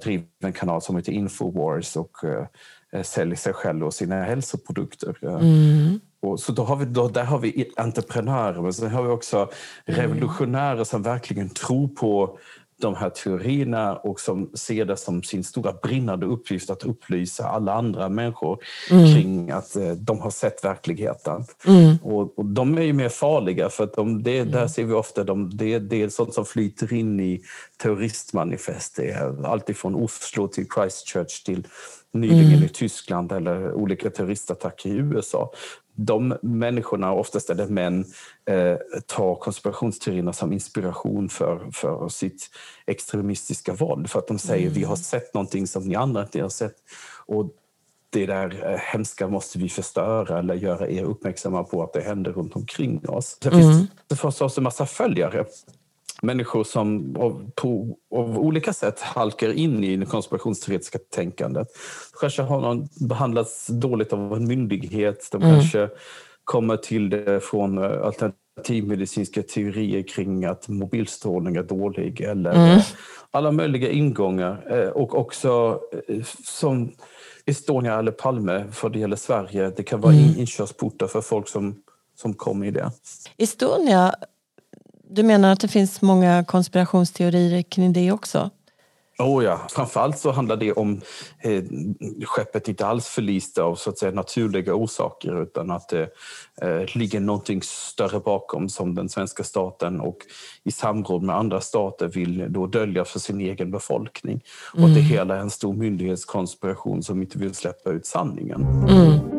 driver 0.02 0.26
en 0.44 0.54
kanal 0.54 0.82
som 0.82 0.96
heter 0.96 1.12
Infowars 1.12 1.96
och 1.96 2.24
eh, 2.24 3.04
säljer 3.04 3.36
sig 3.36 3.54
själv 3.54 3.86
och 3.86 3.94
sina 3.94 4.24
hälsoprodukter. 4.24 5.18
Mm. 5.22 6.00
Och 6.22 6.40
så 6.40 6.52
då 6.52 6.64
har 6.64 6.76
vi, 6.76 6.86
då, 6.86 7.08
där 7.08 7.24
har 7.24 7.40
vi 7.40 7.72
entreprenörer, 7.78 8.62
men 8.62 8.74
sen 8.74 8.92
har 8.92 9.04
vi 9.04 9.10
också 9.10 9.38
mm. 9.38 10.02
revolutionärer 10.02 10.84
som 10.84 11.02
verkligen 11.02 11.50
tror 11.50 11.88
på 11.88 12.38
de 12.82 12.96
här 12.96 13.10
teorierna 13.10 13.96
och 13.96 14.20
som 14.20 14.52
ser 14.54 14.86
det 14.86 14.98
som 14.98 15.24
sin 15.24 15.44
stora 15.44 15.74
brinnande 15.74 16.26
uppgift 16.26 16.70
att 16.70 16.84
upplysa 16.84 17.48
alla 17.48 17.74
andra 17.74 18.10
människor 18.10 18.60
mm. 18.92 19.14
kring 19.14 19.52
att 19.52 19.76
eh, 19.76 19.92
de 19.92 20.20
har 20.20 20.30
sett 20.30 20.66
verkligheten. 20.66 21.46
Mm. 21.68 21.98
Och, 22.04 22.40
och, 22.40 22.46
de 22.46 22.78
är 22.78 22.82
ju 22.82 22.94
mer 22.94 23.10
farliga 23.10 23.70
för 23.70 23.84
att 23.84 23.94
de, 23.94 24.24
det, 24.24 24.40
mm. 24.40 24.52
där 24.52 24.68
ser 24.68 24.84
vi 24.84 24.94
ofta 24.94 25.24
de, 25.24 25.58
det, 25.58 25.80
det 25.80 26.04
är 26.04 26.10
sånt 26.10 26.34
som 26.34 26.46
flyter 26.46 26.94
in 26.94 27.20
i 27.20 27.42
terroristmanifest. 27.78 28.96
Det 28.96 29.10
är 29.10 29.46
alltifrån 29.46 29.96
Oslo 29.96 30.48
till 30.48 30.68
Christchurch 30.76 31.44
till 31.44 31.68
nyligen 32.14 32.54
mm. 32.54 32.64
i 32.64 32.70
Tyskland 32.70 33.32
eller 33.32 33.74
olika 33.74 34.10
terroristattacker 34.10 34.90
i 34.90 34.94
USA 34.94 35.52
de 35.96 36.38
människorna, 36.42 37.14
oftast 37.14 37.50
är 37.50 37.56
det 37.56 37.68
män, 37.68 38.06
eh, 38.50 38.76
tar 39.08 39.36
konspirationsteorierna 39.36 40.34
som 40.34 40.54
inspiration 40.54 41.30
för, 41.30 41.70
för 41.72 42.10
sitt 42.10 42.50
extremistiska 42.86 43.74
våld. 43.74 44.10
För 44.10 44.20
att 44.20 44.28
de 44.28 44.40
säger 44.40 44.68
mm. 44.68 44.74
vi 44.74 44.84
har 44.84 44.96
sett 44.96 45.34
någonting 45.34 45.68
som 45.68 45.84
ni 45.84 45.96
andra 45.96 46.22
inte 46.22 46.42
har 46.42 46.50
sett. 46.50 46.76
Och 47.26 47.50
det 48.10 48.26
där 48.26 48.72
eh, 48.72 48.78
hemska 48.78 49.28
måste 49.28 49.60
vi 49.60 49.70
förstöra 49.70 50.40
eller 50.40 50.54
göra 50.54 50.90
er 50.90 51.04
uppmärksamma 51.04 51.64
på 51.64 51.84
att 51.84 51.94
det 51.94 52.02
händer 52.02 52.32
runt 52.32 52.56
omkring 52.56 53.10
oss. 53.10 53.38
Det 53.42 53.52
finns 53.52 53.66
mm. 53.66 53.88
förstås 54.16 54.58
en 54.58 54.64
massa 54.64 54.86
följare 54.86 55.46
människor 56.22 56.64
som 56.64 57.16
av, 57.20 57.52
på, 57.56 57.98
av 58.16 58.40
olika 58.40 58.74
sätt 58.74 59.00
halkar 59.00 59.54
in 59.54 59.84
i 59.84 59.98
det 59.98 60.06
konspirationsteoretiska 60.06 61.00
tänkandet. 61.16 61.68
Kanske 62.20 62.42
har 62.42 62.62
någon 62.62 62.88
behandlats 63.08 63.68
dåligt 63.68 64.14
av 64.14 64.34
en 64.34 64.48
myndighet. 64.48 65.28
De 65.32 65.42
mm. 65.42 65.56
kanske 65.56 65.90
kommer 66.44 66.78
till 66.78 67.10
det 67.10 67.40
från 67.44 67.78
eh, 67.78 68.06
alternativmedicinska 68.06 69.44
teorier 69.44 70.04
kring 70.04 70.46
att 70.46 70.68
mobilstrålning 70.68 71.56
är 71.56 71.64
dålig 71.64 72.22
eller 72.22 72.54
mm. 72.54 72.82
alla 73.32 73.52
möjliga 73.52 73.90
ingångar. 73.90 74.68
Eh, 74.70 74.90
och 74.90 75.18
också 75.18 75.80
eh, 76.08 76.24
som 76.44 76.92
Estonia 77.46 78.00
eller 78.00 78.12
Palme, 78.12 78.66
för 78.72 78.90
det 78.90 79.00
gäller 79.00 79.16
Sverige, 79.16 79.72
det 79.78 79.84
kan 79.84 80.02
vara 80.02 80.14
mm. 80.14 80.40
inkörsportar 80.40 81.08
för 81.08 81.22
folk 81.22 81.48
som, 81.48 81.76
som 82.16 82.34
kommer 82.34 82.68
i 82.68 82.72
det. 82.72 82.92
Estonia 83.38 84.16
du 85.10 85.24
menar 85.24 85.52
att 85.52 85.60
det 85.60 85.68
finns 85.68 86.02
många 86.02 86.44
konspirationsteorier 86.44 87.62
kring 87.62 87.94
det 87.94 88.12
också? 88.12 88.50
Oh 89.20 89.44
ja, 89.44 89.62
framförallt 89.70 90.18
så 90.18 90.32
handlar 90.32 90.56
det 90.58 90.74
om 90.74 91.02
eh, 91.42 91.64
skeppet 92.26 92.68
inte 92.68 92.86
alls 92.86 93.08
förliste 93.08 93.64
av 93.64 93.76
så 93.76 93.90
att 93.90 93.98
säga, 93.98 94.12
naturliga 94.12 94.74
orsaker 94.74 95.44
utan 95.44 95.72
att 95.72 95.90
det 95.90 96.10
eh, 96.62 96.96
ligger 96.98 97.20
någonting 97.20 97.62
större 97.64 98.20
bakom 98.20 98.70
som 98.70 98.96
den 98.96 99.10
svenska 99.10 99.44
staten 99.44 100.00
och 100.00 100.18
i 100.64 100.72
samråd 100.72 101.24
med 101.24 101.36
andra 101.36 101.62
stater 101.62 102.08
vill 102.08 102.46
då 102.50 102.68
dölja 102.68 103.06
för 103.06 103.20
sin 103.20 103.42
egen 103.42 103.72
befolkning. 103.72 104.42
Och 104.74 104.80
mm. 104.80 104.90
att 104.90 104.96
det 104.96 105.02
hela 105.02 105.36
är 105.36 105.40
en 105.40 105.50
stor 105.50 105.74
myndighetskonspiration 105.74 107.04
som 107.04 107.22
inte 107.22 107.38
vill 107.38 107.56
släppa 107.56 107.90
ut 107.90 108.06
sanningen. 108.06 108.62
Mm. 108.90 109.35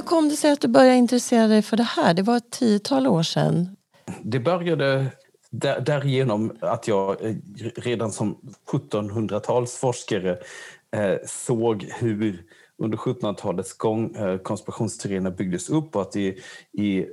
Hur 0.00 0.06
kom 0.06 0.28
det 0.28 0.36
sig 0.36 0.52
att 0.52 0.60
du 0.60 0.68
började 0.68 0.96
intressera 0.96 1.46
dig 1.46 1.62
för 1.62 1.76
det 1.76 1.82
här? 1.82 2.14
Det 2.14 2.22
var 2.22 2.36
ett 2.36 2.50
tiotal 2.50 3.06
år 3.06 3.22
sedan. 3.22 3.76
Det 4.22 4.40
började 4.40 5.06
där, 5.50 5.80
därigenom 5.80 6.52
att 6.60 6.88
jag 6.88 7.24
eh, 7.24 7.34
redan 7.76 8.12
som 8.12 8.36
1700-talsforskare 8.72 10.36
eh, 10.96 11.16
såg 11.26 11.82
hur 11.98 12.44
under 12.78 12.98
1700-talets 12.98 13.76
gång 13.76 14.16
eh, 14.16 14.38
konspirationsteorierna 14.38 15.30
byggdes 15.30 15.70
upp 15.70 15.96
och 15.96 16.02
att 16.02 16.16
i, 16.16 16.38
i 16.72 16.98
eh, 16.98 17.04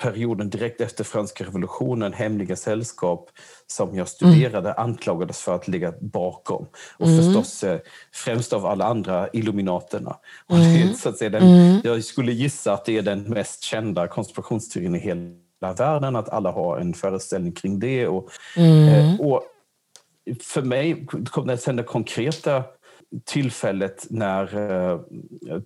perioden 0.00 0.50
direkt 0.50 0.80
efter 0.80 1.04
franska 1.04 1.44
revolutionen, 1.44 2.12
hemliga 2.12 2.56
sällskap 2.56 3.30
som 3.66 3.96
jag 3.96 4.08
studerade 4.08 4.70
mm. 4.70 4.82
anklagades 4.82 5.40
för 5.40 5.54
att 5.54 5.68
ligga 5.68 5.94
bakom. 6.00 6.66
Och 6.98 7.06
mm. 7.06 7.24
förstås 7.24 7.64
eh, 7.64 7.80
främst 8.12 8.52
av 8.52 8.66
alla 8.66 8.84
andra 8.84 9.28
Illuminaterna. 9.32 10.16
Och 10.46 10.56
det, 10.56 10.82
mm. 10.82 10.94
så 10.94 11.08
att 11.08 11.18
säga, 11.18 11.30
den, 11.30 11.42
mm. 11.42 11.80
Jag 11.84 12.04
skulle 12.04 12.32
gissa 12.32 12.72
att 12.72 12.84
det 12.84 12.98
är 12.98 13.02
den 13.02 13.22
mest 13.22 13.62
kända 13.62 14.08
konspirationsteorin 14.08 14.94
i 14.94 14.98
hela 14.98 15.74
världen, 15.76 16.16
att 16.16 16.28
alla 16.28 16.50
har 16.50 16.78
en 16.78 16.94
föreställning 16.94 17.52
kring 17.52 17.78
det. 17.78 18.08
Och, 18.08 18.30
mm. 18.56 18.88
eh, 18.88 19.20
och 19.20 19.42
för 20.42 20.62
mig 20.62 21.06
kom 21.06 21.46
det 21.46 21.58
sen 21.58 21.76
det 21.76 21.82
konkreta 21.82 22.64
tillfället 23.24 24.06
när 24.10 24.56
uh, 24.56 25.00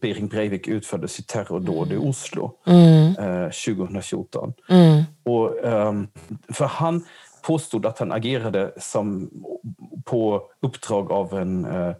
Bering 0.01 0.29
Breivik 0.29 0.69
utförde 0.69 1.09
sitt 1.09 1.27
terrordåd 1.27 1.93
i 1.93 1.97
Oslo 1.97 2.53
mm. 2.67 3.17
uh, 3.19 3.51
2014. 3.51 4.53
Mm. 4.69 5.03
Och, 5.25 5.65
um, 5.65 6.09
för 6.49 6.65
han 6.65 7.05
påstod 7.43 7.87
att 7.87 7.99
han 7.99 8.13
agerade 8.13 8.73
som, 8.77 9.31
på 10.05 10.43
uppdrag 10.63 11.13
av 11.13 11.39
en 11.39 11.67
uh, 11.67 11.95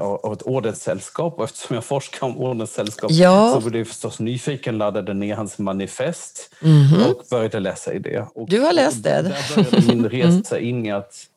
av 0.00 0.32
ett 0.32 0.42
ordenssällskap 0.42 1.38
och 1.38 1.44
eftersom 1.44 1.74
jag 1.74 1.84
forskar 1.84 2.26
om 2.26 2.38
ordenssällskap 2.38 3.10
ja. 3.10 3.60
så 3.60 3.68
blev 3.68 3.80
jag 3.80 3.88
förstås 3.88 4.20
nyfiken, 4.20 4.78
laddade 4.78 5.14
ner 5.14 5.36
hans 5.36 5.58
manifest 5.58 6.54
mm 6.62 6.82
-hmm. 6.82 7.10
och 7.10 7.22
började 7.30 7.60
läsa 7.60 7.92
i 7.92 7.98
det. 7.98 8.26
Och, 8.34 8.48
du 8.48 8.60
har 8.60 8.72
läst 8.72 9.02
det? 9.02 9.22
Där 9.22 9.56
började 9.56 9.94
min 9.94 10.08
resa 10.08 10.58
in 10.58 10.86
i 10.86 10.92
att 10.92 11.28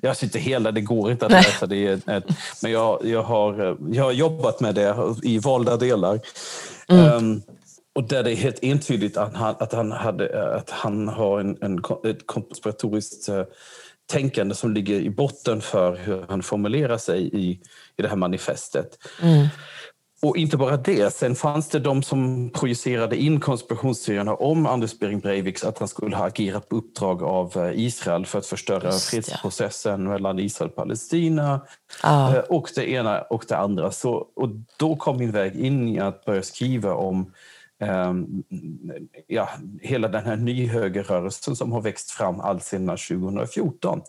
jag 0.00 0.16
inte 0.22 0.38
hela, 0.38 0.72
det 0.72 0.80
går 0.80 1.10
inte 1.10 1.26
att 1.26 1.32
läsa 1.32 1.66
det. 1.66 2.06
Men 2.62 2.72
jag, 2.72 3.04
jag, 3.04 3.22
har, 3.22 3.76
jag 3.90 4.04
har 4.04 4.12
jobbat 4.12 4.60
med 4.60 4.74
det 4.74 4.96
i 5.22 5.38
valda 5.38 5.76
delar. 5.76 6.20
Mm. 6.88 7.12
Um, 7.12 7.42
och 7.94 8.08
där 8.08 8.22
det 8.22 8.32
är 8.32 8.36
helt 8.36 8.62
entydigt 8.62 9.16
att 9.16 9.34
han, 9.34 9.54
att 9.58 9.72
han, 9.72 9.92
hade, 9.92 10.54
att 10.54 10.70
han 10.70 11.08
har 11.08 11.40
en, 11.40 11.56
en, 11.60 11.78
ett 12.04 12.26
konspiratoriskt 12.26 13.28
uh, 13.28 13.42
tänkande 14.12 14.54
som 14.54 14.74
ligger 14.74 15.00
i 15.00 15.10
botten 15.10 15.60
för 15.60 15.96
hur 15.96 16.24
han 16.28 16.42
formulerar 16.42 16.98
sig 16.98 17.28
i, 17.32 17.50
i 17.96 18.02
det 18.02 18.08
här 18.08 18.16
manifestet. 18.16 18.98
Mm. 19.22 19.46
Och 20.26 20.36
inte 20.36 20.56
bara 20.56 20.76
det, 20.76 21.14
sen 21.14 21.34
fanns 21.34 21.68
det 21.68 21.78
de 21.78 22.02
som 22.02 22.50
projicerade 22.50 23.16
in 23.16 23.40
konspirationsteorierna 23.40 24.34
om 24.34 24.66
Anders 24.66 24.98
Behring 24.98 25.20
Breiviks 25.20 25.64
att 25.64 25.78
han 25.78 25.88
skulle 25.88 26.16
ha 26.16 26.26
agerat 26.26 26.68
på 26.68 26.76
uppdrag 26.76 27.22
av 27.22 27.56
eh, 27.56 27.80
Israel 27.80 28.26
för 28.26 28.38
att 28.38 28.46
förstöra 28.46 28.84
Just, 28.84 29.10
fredsprocessen 29.10 30.02
ja. 30.02 30.08
mellan 30.08 30.38
Israel 30.38 30.70
och 30.70 30.76
Palestina. 30.76 31.60
Ah. 32.02 32.40
Och 32.48 32.70
det 32.74 32.90
ena 32.90 33.20
och 33.20 33.44
det 33.48 33.56
andra. 33.56 33.90
Så, 33.90 34.26
och 34.36 34.48
då 34.76 34.96
kom 34.96 35.16
min 35.16 35.32
väg 35.32 35.56
in 35.56 35.88
i 35.88 36.00
att 36.00 36.24
börja 36.24 36.42
skriva 36.42 36.94
om 36.94 37.32
um, 37.80 38.42
ja, 39.26 39.48
hela 39.82 40.08
den 40.08 40.24
här 40.24 40.36
nyhögerrörelsen 40.36 41.56
som 41.56 41.72
har 41.72 41.80
växt 41.80 42.10
fram 42.10 42.40
alltsedan 42.40 42.96
2014. 42.96 44.00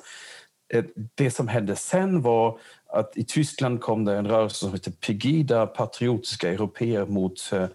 Eh, 0.74 0.84
det 1.16 1.32
som 1.32 1.48
hände 1.48 1.76
sen 1.76 2.22
var 2.22 2.60
att 2.90 3.18
i 3.18 3.24
Tyskland 3.24 3.82
kom 3.82 4.06
det 4.06 4.18
en 4.18 4.28
rörelse 4.28 4.56
som 4.56 4.74
heter 4.74 4.92
Pegida, 4.92 5.68
patriotiska 5.68 6.52
europeer 6.52 7.06
mot 7.06 7.52
eh, 7.54 7.68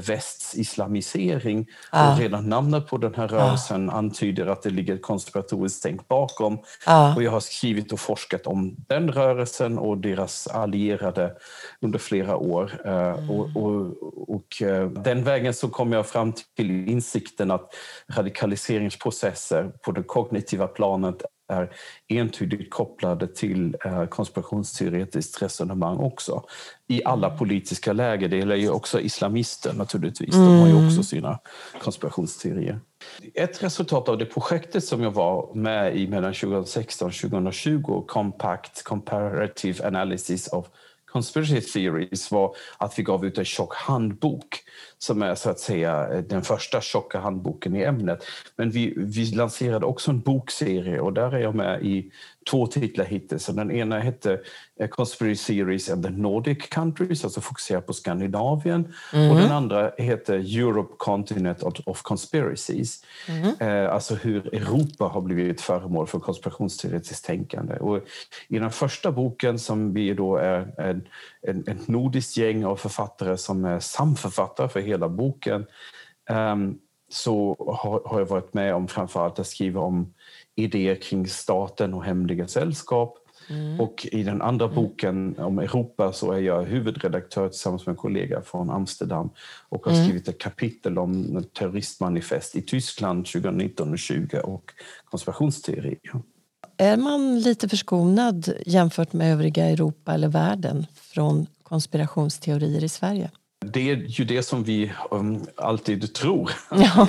västs 0.00 0.54
islamisering. 0.54 1.66
Ah. 1.90 2.12
Och 2.12 2.18
redan 2.18 2.48
namnet 2.48 2.86
på 2.86 2.98
den 2.98 3.14
här 3.14 3.28
rörelsen 3.28 3.90
ah. 3.90 3.92
antyder 3.92 4.46
att 4.46 4.62
det 4.62 4.70
ligger 4.70 4.94
ett 4.94 5.02
konspiratoriskt 5.02 5.82
tänk 5.82 6.08
bakom. 6.08 6.58
Ah. 6.86 7.14
Och 7.14 7.22
jag 7.22 7.30
har 7.30 7.40
skrivit 7.40 7.92
och 7.92 8.00
forskat 8.00 8.46
om 8.46 8.76
den 8.88 9.12
rörelsen 9.12 9.78
och 9.78 9.98
deras 9.98 10.46
allierade 10.46 11.32
under 11.80 11.98
flera 11.98 12.36
år. 12.36 12.80
Eh, 12.84 12.92
mm. 12.92 13.30
Och, 13.30 13.56
och, 13.56 13.92
och, 14.34 14.62
eh, 14.62 14.90
den 14.90 15.24
vägen 15.24 15.54
så 15.54 15.68
kom 15.68 15.92
jag 15.92 16.06
fram 16.06 16.32
till 16.56 16.88
insikten 16.88 17.50
att 17.50 17.74
radikaliseringsprocesser 18.08 19.72
på 19.82 19.92
det 19.92 20.02
kognitiva 20.02 20.66
planet 20.66 21.22
är 21.48 21.72
entydigt 22.08 22.70
kopplade 22.70 23.26
till 23.26 23.76
eh, 23.84 24.06
konspirationsteoretiskt 24.06 25.42
resonemang 25.42 25.96
också. 25.96 26.44
I 26.88 27.04
alla 27.04 27.26
mm. 27.26 27.38
politiska 27.38 27.92
läger. 27.92 28.28
Det 28.28 28.36
gäller 28.36 28.56
ju 28.56 28.70
också 28.70 29.00
islamister 29.00 29.72
naturligtvis. 29.72 30.34
De 30.34 30.58
har 30.58 30.66
ju 30.66 30.72
mm. 30.72 30.86
också 30.86 31.02
sina 31.02 31.38
konspirationsteorier. 31.82 32.80
Ett 33.34 33.62
resultat 33.62 34.08
av 34.08 34.18
det 34.18 34.26
projektet 34.26 34.84
som 34.84 35.02
jag 35.02 35.10
var 35.10 35.54
med 35.54 35.96
i 35.96 36.08
mellan 36.08 36.34
2016 36.34 37.08
och 37.08 37.14
2020, 37.14 38.04
Compact 38.08 38.82
Comparative 38.82 39.86
Analysis 39.86 40.48
of 40.48 40.66
Conspiracy 41.16 41.60
Theories 41.60 42.30
var 42.30 42.56
att 42.78 42.98
vi 42.98 43.02
gav 43.02 43.26
ut 43.26 43.38
en 43.38 43.44
tjock 43.44 43.74
handbok 43.74 44.62
som 44.98 45.22
är 45.22 45.34
så 45.34 45.50
att 45.50 45.60
säga 45.60 46.22
den 46.28 46.42
första 46.42 46.80
tjocka 46.80 47.18
handboken 47.18 47.76
i 47.76 47.82
ämnet. 47.82 48.24
Men 48.56 48.70
vi, 48.70 48.94
vi 48.96 49.24
lanserade 49.26 49.86
också 49.86 50.10
en 50.10 50.20
bokserie 50.20 51.00
och 51.00 51.12
där 51.12 51.34
är 51.34 51.40
jag 51.40 51.54
med 51.54 51.82
i 51.82 52.10
två 52.50 52.66
titlar 52.66 53.04
hittills. 53.04 53.46
Den 53.46 53.70
ena 53.70 53.98
hette 53.98 54.40
Conspiracy 54.90 55.36
Series 55.36 55.90
and 55.90 56.04
the 56.04 56.10
Nordic 56.10 56.68
Countries, 56.68 57.24
alltså 57.24 57.40
fokuserar 57.40 57.80
på 57.80 57.92
Skandinavien. 57.92 58.94
Mm. 59.12 59.30
Och 59.30 59.36
den 59.36 59.52
andra 59.52 59.90
heter 59.98 60.34
Europe 60.34 60.94
Continent 60.98 61.62
of 61.62 62.02
Conspiracies. 62.02 63.04
Mm. 63.28 63.90
Alltså 63.90 64.14
hur 64.14 64.54
Europa 64.54 65.04
har 65.04 65.20
blivit 65.20 65.60
föremål 65.60 66.06
för 66.06 66.18
konspirationsteoretiskt 66.18 67.24
tänkande. 67.24 67.76
Och 67.76 68.00
I 68.48 68.58
den 68.58 68.70
första 68.70 69.12
boken, 69.12 69.58
som 69.58 69.92
vi 69.94 70.14
då 70.14 70.36
är 70.36 70.74
en, 70.78 71.08
en, 71.42 71.64
ett 71.68 71.88
nordiskt 71.88 72.36
gäng 72.36 72.64
av 72.64 72.76
författare 72.76 73.36
som 73.36 73.64
är 73.64 73.80
samförfattare 73.80 74.68
för 74.68 74.80
hela 74.86 75.08
boken, 75.08 75.66
um, 76.30 76.78
så 77.08 77.56
har, 78.04 78.18
jag 78.18 78.26
varit 78.26 78.54
med 78.54 78.74
om 78.74 78.88
framförallt 78.88 79.38
att 79.38 79.46
skriva 79.46 79.80
om 79.80 80.14
idéer 80.54 80.94
kring 80.94 81.26
staten 81.26 81.94
och 81.94 82.04
hemliga 82.04 82.48
sällskap. 82.48 83.18
Mm. 83.50 83.80
Och 83.80 84.06
i 84.12 84.22
den 84.22 84.42
andra 84.42 84.64
mm. 84.64 84.74
boken 84.74 85.38
om 85.38 85.58
Europa 85.58 86.12
så 86.12 86.32
är 86.32 86.40
jag 86.40 86.62
huvudredaktör 86.62 87.48
tillsammans 87.48 87.86
med 87.86 87.92
en 87.92 87.96
kollega 87.96 88.42
från 88.42 88.70
Amsterdam 88.70 89.30
och 89.68 89.84
har 89.84 89.92
mm. 89.92 90.04
skrivit 90.04 90.28
ett 90.28 90.38
kapitel 90.38 90.98
om 90.98 91.44
terroristmanifest 91.58 92.56
i 92.56 92.62
Tyskland 92.62 93.26
2019 93.26 93.92
och 93.92 93.98
20 93.98 94.40
och 94.40 94.72
konspirationsteori. 95.04 95.98
Är 96.76 96.96
man 96.96 97.40
lite 97.40 97.68
förskonad 97.68 98.52
jämfört 98.66 99.12
med 99.12 99.32
övriga 99.32 99.64
Europa 99.64 100.14
eller 100.14 100.28
världen 100.28 100.86
från 100.94 101.46
konspirationsteorier 101.62 102.84
i 102.84 102.88
Sverige? 102.88 103.30
Det 103.72 103.90
är 103.90 103.96
ju 103.96 104.24
det 104.24 104.42
som 104.42 104.64
vi 104.64 104.92
um, 105.10 105.46
alltid 105.56 106.14
tror. 106.14 106.50
Ja. 106.70 107.08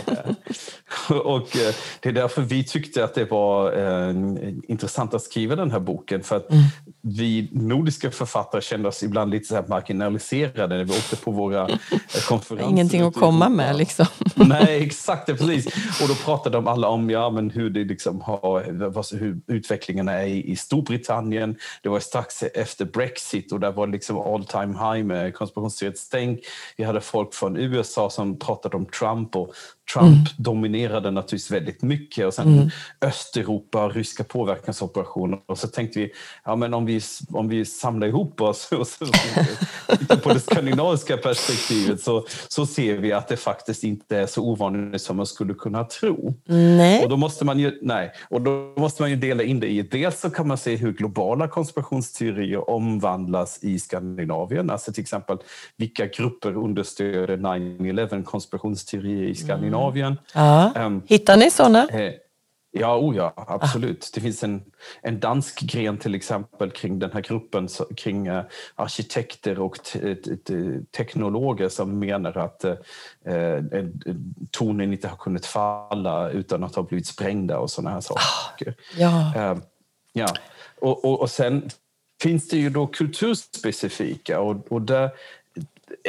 och 1.16 1.56
uh, 1.56 1.74
det 2.00 2.10
är 2.10 2.14
därför 2.14 2.42
vi 2.42 2.64
tyckte 2.64 3.04
att 3.04 3.16
det 3.16 3.32
var 3.32 3.78
uh, 3.80 4.36
intressant 4.68 5.14
att 5.14 5.22
skriva 5.22 5.56
den 5.56 5.72
här 5.72 5.80
boken. 5.80 6.24
För 6.24 6.36
att 6.36 6.52
mm. 6.52 6.64
vi 7.02 7.50
nordiska 7.52 8.12
författare 8.12 8.62
kände 8.62 8.88
oss 8.88 9.04
ibland 9.04 9.32
lite 9.32 9.46
så 9.46 9.64
marginaliserade 9.68 10.78
när 10.78 10.84
vi 10.84 10.92
åkte 10.92 11.16
på 11.16 11.32
våra 11.32 11.68
uh, 11.70 11.78
konferenser. 12.28 12.70
Ingenting 12.70 13.02
att 13.02 13.14
komma 13.14 13.50
med 13.50 13.78
liksom. 13.78 14.06
Nej, 14.36 14.84
exakt. 14.84 15.26
Precis. 15.26 15.66
Och 16.02 16.08
då 16.08 16.16
pratade 16.16 16.58
de 16.58 16.68
alla 16.68 16.88
om 16.88 17.10
ja, 17.10 17.30
men 17.30 17.50
hur, 17.50 17.70
det 17.70 17.84
liksom 17.84 18.22
har, 18.22 19.18
hur 19.18 19.40
utvecklingen 19.48 20.08
är 20.08 20.26
i 20.26 20.56
Storbritannien. 20.56 21.56
Det 21.82 21.90
var 21.90 22.00
strax 22.00 22.44
efter 22.44 22.86
Brexit 22.86 23.52
och 23.52 23.60
där 23.60 23.72
var 23.72 23.88
liksom 23.88 24.18
all 24.18 24.46
time 24.46 24.74
high 24.74 25.06
med 25.06 25.34
konspirationsteoretiskt 25.34 26.08
stänk 26.08 26.40
vi 26.78 26.84
hade 26.84 27.02
folk 27.02 27.34
från 27.34 27.58
USA 27.58 28.10
som 28.10 28.40
pratade 28.40 28.78
om 28.78 28.86
Trump 28.86 29.36
och 29.36 29.54
Trump 29.94 30.08
mm. 30.08 30.26
dominerade 30.38 31.12
naturligtvis 31.12 31.52
väldigt 31.52 31.82
mycket 31.82 32.26
och 32.26 32.34
sen 32.34 32.54
mm. 32.54 32.70
Östeuropa, 33.02 33.90
ryska 33.90 34.24
påverkansoperationer 34.24 35.40
och 35.46 35.58
så 35.58 35.68
tänkte 35.68 36.00
vi, 36.00 36.12
ja 36.46 36.56
men 36.56 36.74
om 36.74 36.86
vi, 36.86 37.02
om 37.30 37.50
vi 37.50 37.66
samlar 37.66 38.08
ihop 38.08 38.42
oss 38.42 38.72
och 38.72 38.88
så, 38.88 39.06
på 40.24 40.34
det 40.34 40.40
skandinaviska 40.40 41.18
perspektivet 41.18 42.02
så, 42.02 42.26
så 42.48 42.66
ser 42.66 42.98
vi 42.98 43.14
att 43.14 43.28
det 43.28 43.38
faktiskt 43.38 43.84
inte 43.84 44.18
är 44.18 44.28
så 44.28 44.44
ovanligt 44.44 45.02
som 45.02 45.18
man 45.18 45.26
skulle 45.26 45.54
kunna 45.54 45.84
tro. 45.84 46.34
Nej. 46.46 47.04
Och 47.04 47.10
då 47.10 47.18
måste 47.18 47.46
man 47.46 47.60
ju, 47.60 47.80
nej, 47.82 48.12
och 48.30 48.42
då 48.42 48.74
måste 48.78 49.02
man 49.02 49.10
ju 49.10 49.16
dela 49.16 49.44
in 49.44 49.60
det 49.60 49.68
i, 49.68 49.82
dels 49.82 50.20
så 50.20 50.30
kan 50.30 50.48
man 50.48 50.58
se 50.58 50.76
hur 50.76 50.92
globala 50.92 51.48
konspirationsteorier 51.48 52.70
omvandlas 52.70 53.60
i 53.62 53.80
Skandinavien, 53.80 54.70
alltså 54.70 54.94
till 54.94 55.02
exempel 55.02 55.38
vilka 55.78 56.06
grupper 56.06 56.37
understöder 56.46 57.38
9-11 57.38 58.24
konspirationsteorier 58.24 59.24
i 59.24 59.36
Skandinavien 59.36 59.78
Skandinavien. 59.78 60.18
Ja. 60.34 60.86
Um, 60.86 61.02
Hittar 61.06 61.38
ni 61.38 61.52
sådana? 61.52 61.88
Eh, 61.88 62.14
ja, 62.72 62.98
oh 62.98 63.16
ja, 63.16 63.34
absolut. 63.36 64.04
Ah. 64.04 64.10
Det 64.14 64.22
finns 64.22 64.44
en, 64.44 64.64
en 65.02 65.20
dansk 65.20 65.62
gren 65.62 65.98
till 65.98 66.16
exempel 66.16 66.72
kring 66.72 67.00
den 67.00 67.12
här 67.12 67.22
gruppen 67.22 67.68
kring 67.98 68.30
uh, 68.30 68.44
arkitekter 68.76 69.60
och 69.60 69.78
teknologer 70.98 71.70
som 71.70 72.00
menar 72.00 72.38
att 72.38 72.66
uh, 72.66 72.74
tornen 74.52 74.94
inte 74.94 75.08
har 75.08 75.18
kunnat 75.18 75.46
falla 75.46 76.30
utan 76.30 76.64
att 76.64 76.76
ha 76.76 76.84
blivit 76.84 77.08
sprängda 77.08 77.60
och 77.60 77.70
sådana 77.70 77.90
här 77.90 78.02
saker. 78.02 78.76
Ah, 79.02 79.34
ja. 79.36 79.52
Uh, 79.52 79.60
ja. 80.14 80.28
Och, 80.82 81.06
och, 81.06 81.22
och 81.22 81.30
sen 81.30 81.70
finns 82.22 82.48
det 82.50 82.58
ju 82.58 82.70
då 82.70 82.88
kulturspecifika 82.88 84.40
och, 84.40 84.72
och 84.72 84.82
där 84.82 85.10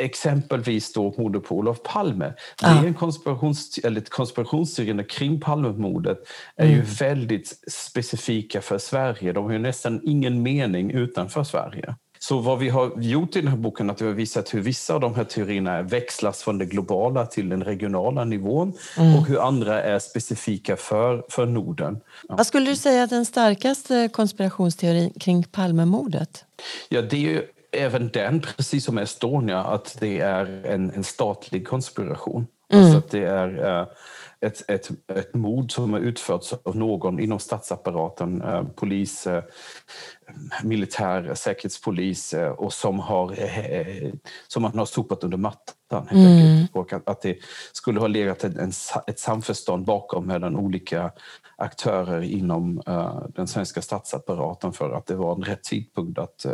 exempelvis 0.05 0.93
då 0.93 1.15
mordet 1.19 1.45
på 1.45 1.57
Olof 1.57 1.83
Palme. 1.83 2.33
Det 2.61 2.67
är 2.67 2.87
en 2.87 2.95
konspirations, 2.95 3.79
eller 3.85 4.01
konspirationsteorierna 4.01 5.05
kring 5.05 5.41
Palmemordet 5.41 6.19
är 6.57 6.65
mm. 6.65 6.77
ju 6.77 6.83
väldigt 6.83 7.55
specifika 7.69 8.63
för 8.63 8.79
Sverige. 8.79 9.33
De 9.33 9.45
har 9.45 9.53
ju 9.53 9.59
nästan 9.59 10.01
ingen 10.05 10.43
mening 10.43 10.91
utanför 10.91 11.45
Sverige. 11.45 11.95
Så 12.19 12.39
vad 12.39 12.59
vi 12.59 12.69
har 12.69 12.93
gjort 13.01 13.37
i 13.37 13.41
den 13.41 13.49
här 13.49 13.57
boken 13.57 13.89
är 13.89 13.93
att 13.93 14.01
vi 14.01 14.07
har 14.07 14.13
visat 14.13 14.55
hur 14.55 14.61
vissa 14.61 14.95
av 14.95 15.01
de 15.01 15.15
här 15.15 15.25
teorierna 15.25 15.83
växlas 15.83 16.43
från 16.43 16.59
den 16.59 16.69
globala 16.69 17.27
till 17.27 17.49
den 17.49 17.65
regionala 17.65 18.25
nivån 18.25 18.73
mm. 18.97 19.17
och 19.17 19.27
hur 19.27 19.47
andra 19.47 19.83
är 19.83 19.99
specifika 19.99 20.77
för, 20.77 21.25
för 21.29 21.47
Norden. 21.47 22.01
Ja. 22.29 22.37
Vad 22.37 22.47
skulle 22.47 22.71
du 22.71 22.77
säga 22.77 23.03
är 23.03 23.07
den 23.07 23.27
starkaste 23.27 24.09
konspirationsteorin 24.13 25.11
kring 25.21 25.45
Palmemordet? 25.45 26.45
Ja, 26.89 27.03
det 27.03 27.17
är 27.17 27.21
ju 27.21 27.43
även 27.73 28.09
den, 28.09 28.41
precis 28.41 28.85
som 28.85 28.99
Estonia, 28.99 29.65
att 29.65 29.97
det 30.01 30.21
är 30.21 30.67
en, 30.67 30.91
en 30.91 31.05
statlig 31.05 31.69
konspiration. 31.69 32.47
Mm. 32.73 32.85
Alltså 32.85 32.99
att 32.99 33.11
det 33.11 33.25
är 33.25 33.81
uh, 33.81 33.89
ett, 34.41 34.71
ett, 34.71 34.91
ett 35.09 35.35
mord 35.35 35.73
som 35.73 35.93
har 35.93 36.01
utförts 36.01 36.55
av 36.63 36.77
någon 36.77 37.21
inom 37.21 37.39
statsapparaten, 37.39 38.43
uh, 38.43 38.63
polis, 38.77 39.27
uh, 39.27 39.41
militär, 40.63 41.35
säkerhetspolis 41.35 42.35
och 42.57 42.73
som, 42.73 42.99
har, 42.99 43.37
som 44.49 44.63
man 44.63 44.79
har 44.79 44.87
sopat 44.87 45.25
under 45.25 45.37
mattan. 45.37 46.09
Mm. 46.11 46.67
Och 46.73 46.93
att, 46.93 47.09
att 47.09 47.23
det 47.23 47.39
skulle 47.73 48.01
ha 48.01 48.07
legat 48.07 48.45
en, 48.45 48.59
en, 48.59 48.73
ett 49.07 49.19
samförstånd 49.19 49.85
bakom 49.85 50.27
mellan 50.27 50.57
olika 50.57 51.13
aktörer 51.57 52.23
inom 52.23 52.83
den 53.35 53.47
svenska 53.47 53.83
statsapparaten 53.83 54.73
för 54.73 54.93
att 54.93 55.07
det 55.07 55.17
var 55.17 55.35
en 55.35 55.43
rätt 55.43 55.63
tidpunkt 55.63 56.19
att 56.19 56.47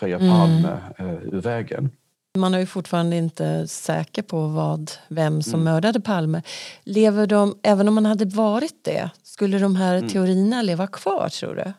röja 0.00 0.18
Palme 0.18 0.78
mm. 0.98 1.34
ur 1.34 1.40
vägen. 1.40 1.90
Man 2.38 2.54
är 2.54 2.58
ju 2.58 2.66
fortfarande 2.66 3.16
inte 3.16 3.68
säker 3.68 4.22
på 4.22 4.46
vad, 4.46 4.90
vem 5.08 5.42
som 5.42 5.60
mm. 5.60 5.64
mördade 5.64 6.00
Palme. 6.00 6.42
Lever 6.82 7.26
de, 7.26 7.58
även 7.62 7.88
om 7.88 7.94
man 7.94 8.06
hade 8.06 8.24
varit 8.24 8.84
det, 8.84 9.10
skulle 9.22 9.58
de 9.58 9.76
här 9.76 9.96
mm. 9.96 10.08
teorierna 10.08 10.62
leva 10.62 10.86
kvar 10.86 11.28
tror 11.28 11.54
du? 11.54 11.72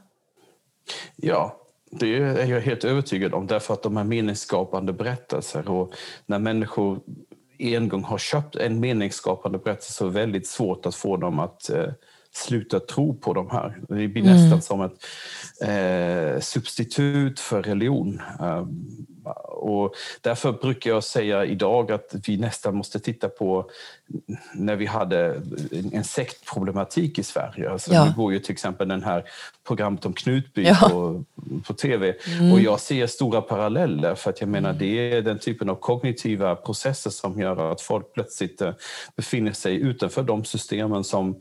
Ja, 1.15 1.59
det 1.91 2.17
är 2.17 2.45
jag 2.45 2.61
helt 2.61 2.83
övertygad 2.83 3.33
om 3.33 3.47
därför 3.47 3.73
att 3.73 3.83
de 3.83 3.97
är 3.97 4.03
meningsskapande 4.03 4.93
berättelser 4.93 5.69
och 5.69 5.93
när 6.25 6.39
människor 6.39 6.99
en 7.57 7.89
gång 7.89 8.03
har 8.03 8.17
köpt 8.17 8.55
en 8.55 8.79
meningsskapande 8.79 9.57
berättelse 9.57 9.93
så 9.93 10.05
är 10.05 10.09
det 10.09 10.13
väldigt 10.13 10.47
svårt 10.47 10.85
att 10.85 10.95
få 10.95 11.17
dem 11.17 11.39
att 11.39 11.69
eh, 11.69 11.85
sluta 12.33 12.79
tro 12.79 13.13
på 13.13 13.33
de 13.33 13.49
här. 13.49 13.77
Det 13.89 14.07
blir 14.07 14.23
nästan 14.23 14.47
mm. 14.47 14.61
som 14.61 14.81
ett 14.81 15.05
eh, 15.61 16.41
substitut 16.41 17.39
för 17.39 17.63
religion. 17.63 18.21
Um, 18.39 19.05
och 19.47 19.93
därför 20.21 20.51
brukar 20.51 20.89
jag 20.89 21.03
säga 21.03 21.45
idag 21.45 21.91
att 21.91 22.15
vi 22.27 22.37
nästan 22.37 22.75
måste 22.75 22.99
titta 22.99 23.29
på 23.29 23.69
när 24.53 24.75
vi 24.75 24.85
hade 24.85 25.41
en 25.91 26.03
sektproblematik 26.03 27.19
i 27.19 27.23
Sverige. 27.23 27.71
Alltså 27.71 27.93
ja. 27.93 28.05
Nu 28.05 28.13
går 28.15 28.33
ju 28.33 28.39
till 28.39 28.51
exempel 28.51 28.87
den 28.87 29.03
här 29.03 29.23
programmet 29.67 30.05
om 30.05 30.13
Knutby 30.13 30.63
ja. 30.63 30.75
på, 30.89 31.23
på 31.67 31.73
tv 31.73 32.15
mm. 32.27 32.51
och 32.51 32.59
jag 32.59 32.79
ser 32.79 33.07
stora 33.07 33.41
paralleller 33.41 34.15
för 34.15 34.29
att 34.29 34.41
jag 34.41 34.49
menar 34.49 34.69
mm. 34.69 34.79
det 34.79 35.13
är 35.13 35.21
den 35.21 35.39
typen 35.39 35.69
av 35.69 35.75
kognitiva 35.75 36.55
processer 36.55 37.09
som 37.09 37.39
gör 37.39 37.71
att 37.71 37.81
folk 37.81 38.13
plötsligt 38.13 38.61
eh, 38.61 38.73
befinner 39.15 39.51
sig 39.51 39.75
utanför 39.75 40.23
de 40.23 40.45
systemen 40.45 41.03
som 41.03 41.35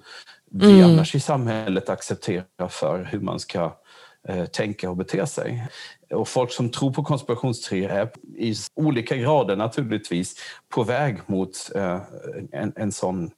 vi 0.53 0.81
mm. 0.81 0.91
annars 0.91 1.15
i 1.15 1.21
samhället 1.21 1.89
accepterar 1.89 2.69
för 2.69 3.09
hur 3.13 3.21
man 3.21 3.41
ska 3.41 3.77
eh, 4.29 4.45
tänka 4.45 4.91
och 4.91 4.97
bete 4.97 5.27
sig. 5.27 5.67
Och 6.15 6.29
folk 6.29 6.53
som 6.53 6.71
tror 6.71 6.93
på 6.93 7.05
konspirationsteorier 7.05 7.89
är 7.89 8.11
i 8.39 8.55
olika 8.75 9.17
grader 9.17 9.57
naturligtvis 9.57 10.35
på 10.69 10.83
väg 10.83 11.19
mot 11.27 11.71
eh, 11.75 11.99
en, 12.53 12.73
en 12.77 12.93
sån 12.93 13.31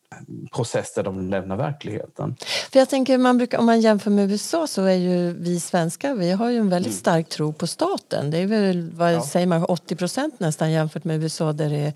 process 0.55 0.94
där 0.94 1.03
de 1.03 1.31
lämnar 1.31 1.57
verkligheten. 1.57 2.37
För 2.72 2.79
jag 2.79 2.88
tänker, 2.88 3.18
man 3.18 3.38
brukar, 3.38 3.59
om 3.59 3.66
man 3.66 3.81
jämför 3.81 4.11
med 4.11 4.31
USA 4.31 4.66
så 4.66 4.83
är 4.83 4.94
ju 4.94 5.33
vi 5.33 5.61
svenskar, 5.61 6.14
vi 6.14 6.33
har 6.33 6.50
ju 6.50 6.59
en 6.59 6.70
väldigt 6.70 6.92
mm. 6.92 6.98
stark 6.98 7.29
tro 7.29 7.53
på 7.53 7.66
staten. 7.66 8.31
Det 8.31 8.38
är 8.38 8.46
väl, 8.46 8.90
vad 8.94 9.14
ja. 9.14 9.27
säger 9.27 9.46
man, 9.46 9.64
80 9.64 9.96
procent 9.96 10.40
nästan 10.40 10.72
jämfört 10.72 11.05
med 11.05 11.22
USA 11.22 11.53
där 11.53 11.70
det 11.70 11.77
är 11.77 11.92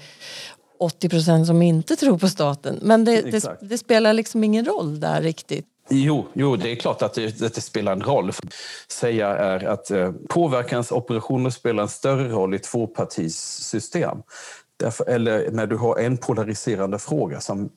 80 0.80 1.08
procent 1.08 1.46
som 1.46 1.62
inte 1.62 1.96
tror 1.96 2.18
på 2.18 2.28
staten. 2.28 2.78
Men 2.82 3.04
det, 3.04 3.22
det, 3.22 3.58
det, 3.60 3.78
spelar 3.78 4.12
liksom 4.12 4.44
ingen 4.44 4.64
roll 4.64 5.00
där 5.00 5.22
riktigt. 5.22 5.66
Jo, 5.90 6.26
jo 6.32 6.56
det 6.56 6.72
är 6.72 6.76
klart 6.76 7.02
att 7.02 7.14
det, 7.14 7.42
att 7.42 7.54
det 7.54 7.60
spelar 7.60 7.92
en 7.92 8.02
roll. 8.02 8.32
Säga 8.88 9.28
är 9.28 9.64
att 9.64 9.90
eh, 9.90 10.12
påverkansoperationer 10.28 11.50
spelar 11.50 11.82
en 11.82 11.88
större 11.88 12.28
roll 12.28 12.54
i 12.54 12.58
tvåpartisystem. 12.58 14.18
Därför, 14.76 15.08
eller 15.08 15.50
när 15.50 15.66
du 15.66 15.76
har 15.76 15.98
en 15.98 16.16
polariserande 16.16 16.98
fråga 16.98 17.40
som 17.40 17.70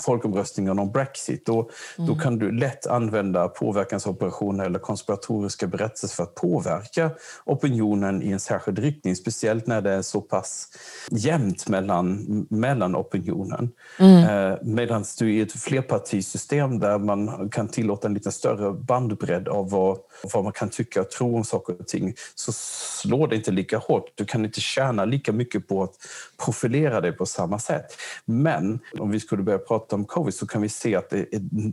folkomröstningen 0.00 0.78
om 0.78 0.92
Brexit. 0.92 1.46
Då, 1.46 1.70
mm. 1.98 2.08
då 2.08 2.14
kan 2.20 2.38
du 2.38 2.52
lätt 2.52 2.86
använda 2.86 3.48
påverkansoperationer 3.48 4.64
eller 4.64 4.78
konspiratoriska 4.78 5.66
berättelser 5.66 6.16
för 6.16 6.22
att 6.22 6.34
påverka 6.34 7.10
opinionen 7.44 8.22
i 8.22 8.30
en 8.30 8.40
särskild 8.40 8.78
riktning. 8.78 9.16
Speciellt 9.16 9.66
när 9.66 9.80
det 9.80 9.90
är 9.90 10.02
så 10.02 10.20
pass 10.20 10.68
jämnt 11.10 11.68
mellan, 11.68 12.26
mellan 12.50 12.96
opinionen. 12.96 13.70
Mm. 13.98 14.24
Eh, 14.24 14.58
Medan 14.62 15.04
du 15.18 15.34
i 15.34 15.40
ett 15.40 15.52
flerpartisystem 15.52 16.78
där 16.78 16.98
man 16.98 17.50
kan 17.50 17.68
tillåta 17.68 18.08
en 18.08 18.14
lite 18.14 18.32
större 18.32 18.72
bandbredd 18.72 19.48
av 19.48 19.70
vad, 19.70 19.98
vad 20.34 20.44
man 20.44 20.52
kan 20.52 20.68
tycka 20.68 21.00
och 21.00 21.10
tro 21.10 21.36
om 21.36 21.44
saker 21.44 21.80
och 21.80 21.86
ting 21.86 22.14
så 22.34 22.52
slår 22.52 23.28
det 23.28 23.36
inte 23.36 23.50
lika 23.50 23.78
hårt. 23.78 24.12
Du 24.14 24.24
kan 24.24 24.44
inte 24.44 24.60
tjäna 24.60 25.04
lika 25.04 25.32
mycket 25.32 25.68
på 25.68 25.82
att 25.82 25.94
profilera 26.44 27.00
dig 27.00 27.12
på 27.12 27.26
samma 27.26 27.58
sätt. 27.58 27.86
Men 28.24 28.78
om 28.98 29.10
vi 29.10 29.20
skulle 29.20 29.42
börja 29.42 29.58
prata 29.58 29.75
pratar 29.78 29.96
om 29.96 30.04
covid 30.04 30.34
så 30.34 30.46
kan 30.46 30.62
vi 30.62 30.68
se 30.68 30.96
att 30.96 31.10
det 31.10 31.26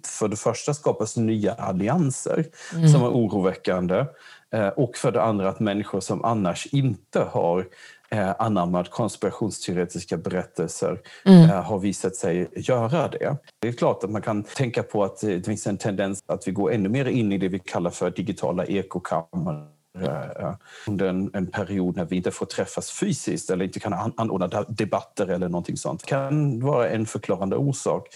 för 0.08 0.28
det 0.28 0.36
första 0.36 0.74
skapas 0.74 1.18
nya 1.18 1.54
allianser 1.54 2.46
mm. 2.74 2.90
som 2.90 3.04
är 3.04 3.10
oroväckande 3.10 4.06
eh, 4.54 4.68
och 4.68 4.98
för 4.98 5.12
det 5.12 5.22
andra 5.22 5.50
att 5.50 5.60
människor 5.60 6.00
som 6.00 6.24
annars 6.24 6.68
inte 6.72 7.20
har 7.20 7.68
eh, 8.10 8.32
anammat 8.40 8.90
konspirationsteoretiska 8.90 10.18
berättelser 10.18 11.00
mm. 11.26 11.50
Eh, 11.50 11.64
har 11.64 11.80
visat 11.80 12.16
sig 12.16 12.48
göra 12.56 13.08
det. 13.08 13.38
Det 13.60 13.68
är 13.68 13.72
klart 13.72 14.04
att 14.04 14.10
man 14.10 14.22
kan 14.22 14.44
tänka 14.44 14.84
på 14.84 15.04
att 15.04 15.22
det 15.22 15.46
finns 15.46 15.68
en 15.68 15.78
tendens 15.78 16.24
att 16.28 16.48
vi 16.48 16.52
går 16.52 16.72
ännu 16.72 16.90
mer 16.90 17.06
in 17.06 17.32
i 17.32 17.38
det 17.38 17.48
vi 17.48 17.60
kallar 17.60 17.92
för 17.92 18.12
digitala 18.12 18.66
ekokammare 18.66 19.68
Eh, 20.00 20.54
under 20.88 21.08
en, 21.08 21.32
en, 21.34 21.48
period 21.48 21.96
när 21.96 22.06
vi 22.06 22.16
inte 22.16 22.32
får 22.32 22.46
träffas 22.46 22.92
fysiskt 22.92 23.50
eller 23.50 23.66
inte 23.66 23.80
kan 23.80 24.14
anordna 24.18 24.64
debatter 24.68 25.28
eller 25.28 25.50
någonting 25.50 25.78
sånt. 25.78 26.02
Det 26.02 26.08
kan 26.08 26.60
vara 26.60 26.90
en 26.90 27.06
förklarande 27.06 27.56
orsak. 27.56 28.08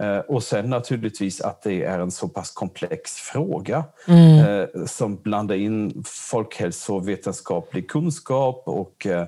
Eh, 0.00 0.18
och 0.18 0.42
sen 0.42 0.70
naturligtvis 0.70 1.40
att 1.40 1.62
det 1.62 1.82
är 1.82 1.98
en 1.98 2.10
så 2.10 2.28
pass 2.28 2.50
komplex 2.50 3.12
fråga 3.12 3.84
mm. 4.08 4.34
Eh, 4.38 4.86
som 4.86 5.16
blandar 5.16 5.54
in 5.54 6.02
folkhälsovetenskaplig 6.06 7.90
kunskap 7.90 8.62
och 8.66 9.06
eh, 9.06 9.26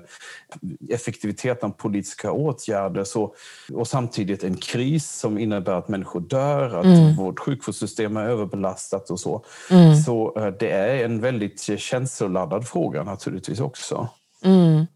effektiviteten 0.90 1.70
av 1.70 1.74
politiska 1.74 2.32
åtgärder. 2.32 3.04
Så, 3.04 3.34
och 3.72 3.88
samtidigt 3.88 4.44
en 4.44 4.56
kris 4.56 5.10
som 5.10 5.38
innebär 5.38 5.72
att 5.72 5.88
människor 5.88 6.20
dör, 6.20 6.78
att 6.78 6.84
mm. 6.84 7.16
vårt 7.16 7.40
sjukvårdssystem 7.40 8.16
är 8.16 8.24
överbelastat 8.24 9.10
och 9.10 9.20
så. 9.20 9.44
Mm. 9.70 9.96
Så 9.96 10.50
det 10.58 10.70
är 10.70 11.04
en 11.04 11.20
väldigt 11.20 11.60
känsloladdad 11.78 12.68
fråga 12.68 13.02
naturligtvis 13.02 13.60
också. 13.60 14.08
Mm. 14.44 14.86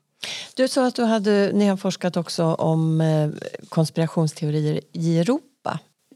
Du 0.55 0.69
sa 0.69 0.87
att 0.87 0.95
du 0.95 1.05
hade, 1.05 1.51
ni 1.55 1.67
har 1.67 1.77
forskat 1.77 2.17
också 2.17 2.45
om 2.45 3.03
konspirationsteorier 3.69 4.81
i 4.93 5.19
Europa. 5.19 5.50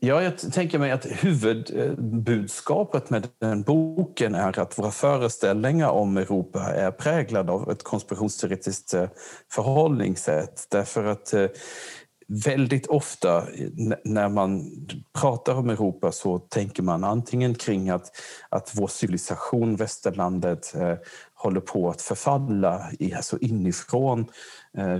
Ja, 0.04 0.22
jag 0.22 0.52
tänker 0.52 0.78
mig 0.78 0.90
att 0.90 1.06
huvudbudskapet 1.06 3.10
med 3.10 3.28
den 3.40 3.62
boken 3.62 4.34
är 4.34 4.58
att 4.58 4.78
våra 4.78 4.90
föreställningar 4.90 5.88
om 5.88 6.16
Europa 6.16 6.60
är 6.60 6.90
präglade 6.90 7.52
av 7.52 7.70
ett 7.70 7.82
konspirationsteoretiskt 7.82 8.94
eh, 8.94 9.08
förhållningssätt. 9.52 10.66
Därför 10.70 11.04
att 11.04 11.32
eh, 11.32 11.46
väldigt 12.28 12.86
ofta 12.86 13.44
när 14.04 14.28
man 14.28 14.70
pratar 15.20 15.54
om 15.54 15.70
Europa 15.70 16.12
så 16.12 16.38
tänker 16.38 16.82
man 16.82 17.04
antingen 17.04 17.54
kring 17.54 17.90
att, 17.90 18.10
att 18.48 18.70
vår 18.74 18.88
civilisation, 18.88 19.76
västerlandet, 19.76 20.74
eh, 20.74 20.94
håller 21.44 21.60
på 21.60 21.90
att 21.90 22.02
förfalla 22.02 22.90
alltså 23.16 23.38
inifrån. 23.38 24.26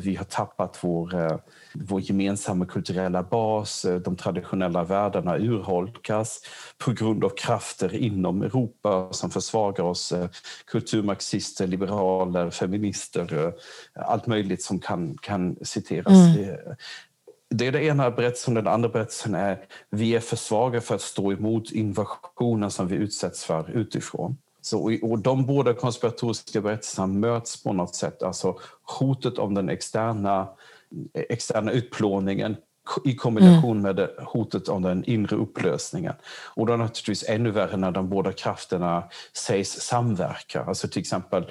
Vi 0.02 0.16
har 0.16 0.24
tappat 0.24 0.78
vår 0.80 1.40
vår 1.74 2.00
gemensamma 2.00 2.66
kulturella 2.66 3.22
bas, 3.22 3.84
eh, 3.84 4.00
de 4.00 4.16
traditionella 4.16 4.84
värdena 4.84 5.38
urholkas 5.38 6.40
på 6.78 6.92
grund 6.92 7.24
av 7.24 7.28
krafter 7.28 7.94
inom 7.94 8.42
Europa 8.42 9.08
som 9.10 9.30
försvagar 9.30 9.84
oss. 9.84 10.12
Eh, 10.12 10.28
kulturmarxister, 10.66 11.66
liberaler, 11.66 12.50
feminister, 12.50 13.46
eh, 13.46 13.52
allt 13.94 14.26
möjligt 14.26 14.62
som 14.62 14.78
kan, 14.78 15.18
kan 15.18 15.56
citeras. 15.62 16.36
Mm. 16.36 16.56
Det 17.50 17.66
är 17.66 17.72
den 17.72 17.82
ena 17.82 18.10
berättelsen. 18.10 18.54
Den 18.54 18.66
andra 18.66 18.88
berättelsen 18.88 19.34
är 19.34 19.64
vi 19.90 20.14
är 20.14 20.20
för 20.20 20.36
svaga 20.36 20.80
för 20.80 20.94
att 20.94 21.00
stå 21.00 21.32
emot 21.32 21.72
invasionen 21.72 22.70
som 22.70 22.88
vi 22.88 22.96
utsätts 22.96 23.44
för 23.44 23.70
utifrån. 23.70 24.36
Så, 24.64 24.98
och 25.02 25.18
de 25.18 25.46
båda 25.46 25.74
konspiratoriska 25.74 26.60
berättelserna 26.60 27.06
möts 27.06 27.62
på 27.62 27.72
något 27.72 27.94
sätt. 27.94 28.22
Alltså 28.22 28.58
hotet 28.82 29.38
om 29.38 29.54
den 29.54 29.68
externa, 29.68 30.48
externa 31.14 31.72
utplåningen 31.72 32.56
i 33.04 33.14
kombination 33.14 33.78
mm. 33.78 33.96
med 33.96 34.08
hotet 34.18 34.68
om 34.68 34.82
den 34.82 35.04
inre 35.04 35.36
upplösningen. 35.36 36.12
Och 36.56 36.66
då 36.66 36.76
naturligtvis 36.76 37.28
ännu 37.28 37.50
värre 37.50 37.76
när 37.76 37.90
de 37.90 38.08
båda 38.08 38.32
krafterna 38.32 39.04
sägs 39.32 39.70
samverka. 39.70 40.64
Alltså 40.64 40.88
till 40.88 41.00
exempel, 41.00 41.50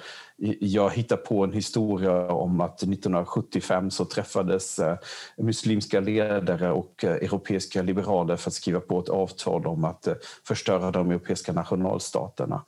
jag 0.60 0.90
hittar 0.90 1.18
på 1.18 1.44
en 1.44 1.54
historia 1.54 2.32
om 2.32 2.62
att 2.62 2.84
1975 2.84 3.92
så 3.92 4.06
träffades 4.06 4.80
eh, 4.80 4.98
muslimska 5.38 6.00
ledare 6.00 6.72
och 6.72 7.04
eh, 7.04 7.12
europeiska 7.12 7.82
liberaler 7.82 8.36
för 8.36 8.50
att 8.50 8.54
skriva 8.54 8.80
på 8.80 9.00
ett 9.00 9.10
avtal 9.10 9.68
om 9.68 9.86
att 9.86 10.08
eh, 10.08 10.14
förstöra 10.48 10.92
de 10.92 11.12
europeiska 11.12 11.54
nationalstaterna. 11.54 12.62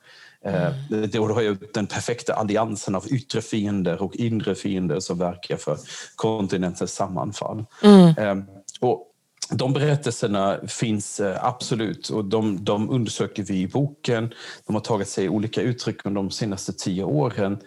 Mm. 0.46 1.10
Då 1.10 1.28
har 1.28 1.42
jag 1.42 1.58
den 1.74 1.86
perfekta 1.86 2.34
alliansen 2.34 2.94
av 2.94 3.06
yttre 3.08 3.42
fiender 3.42 4.02
och 4.02 4.16
inre 4.16 4.54
fiender 4.54 5.00
som 5.00 5.18
verkar 5.18 5.56
för 5.56 5.78
kontinentens 6.16 6.92
sammanfall. 6.92 7.64
Mm. 7.82 8.14
Ehm, 8.18 8.44
och 8.80 9.12
de 9.50 9.72
berättelserna 9.72 10.58
finns 10.68 11.20
eh, 11.20 11.44
absolut 11.44 12.08
och 12.08 12.24
de, 12.24 12.64
de, 12.64 12.90
undersöker 12.90 13.42
vi 13.42 13.60
i 13.60 13.68
boken. 13.68 14.34
De 14.66 14.74
har 14.74 14.80
tagit 14.80 15.08
sig 15.08 15.28
olika 15.28 15.62
uttryck 15.62 16.06
under 16.06 16.22
de 16.22 16.30
senaste 16.30 16.72
tio 16.72 17.04
åren 17.04 17.58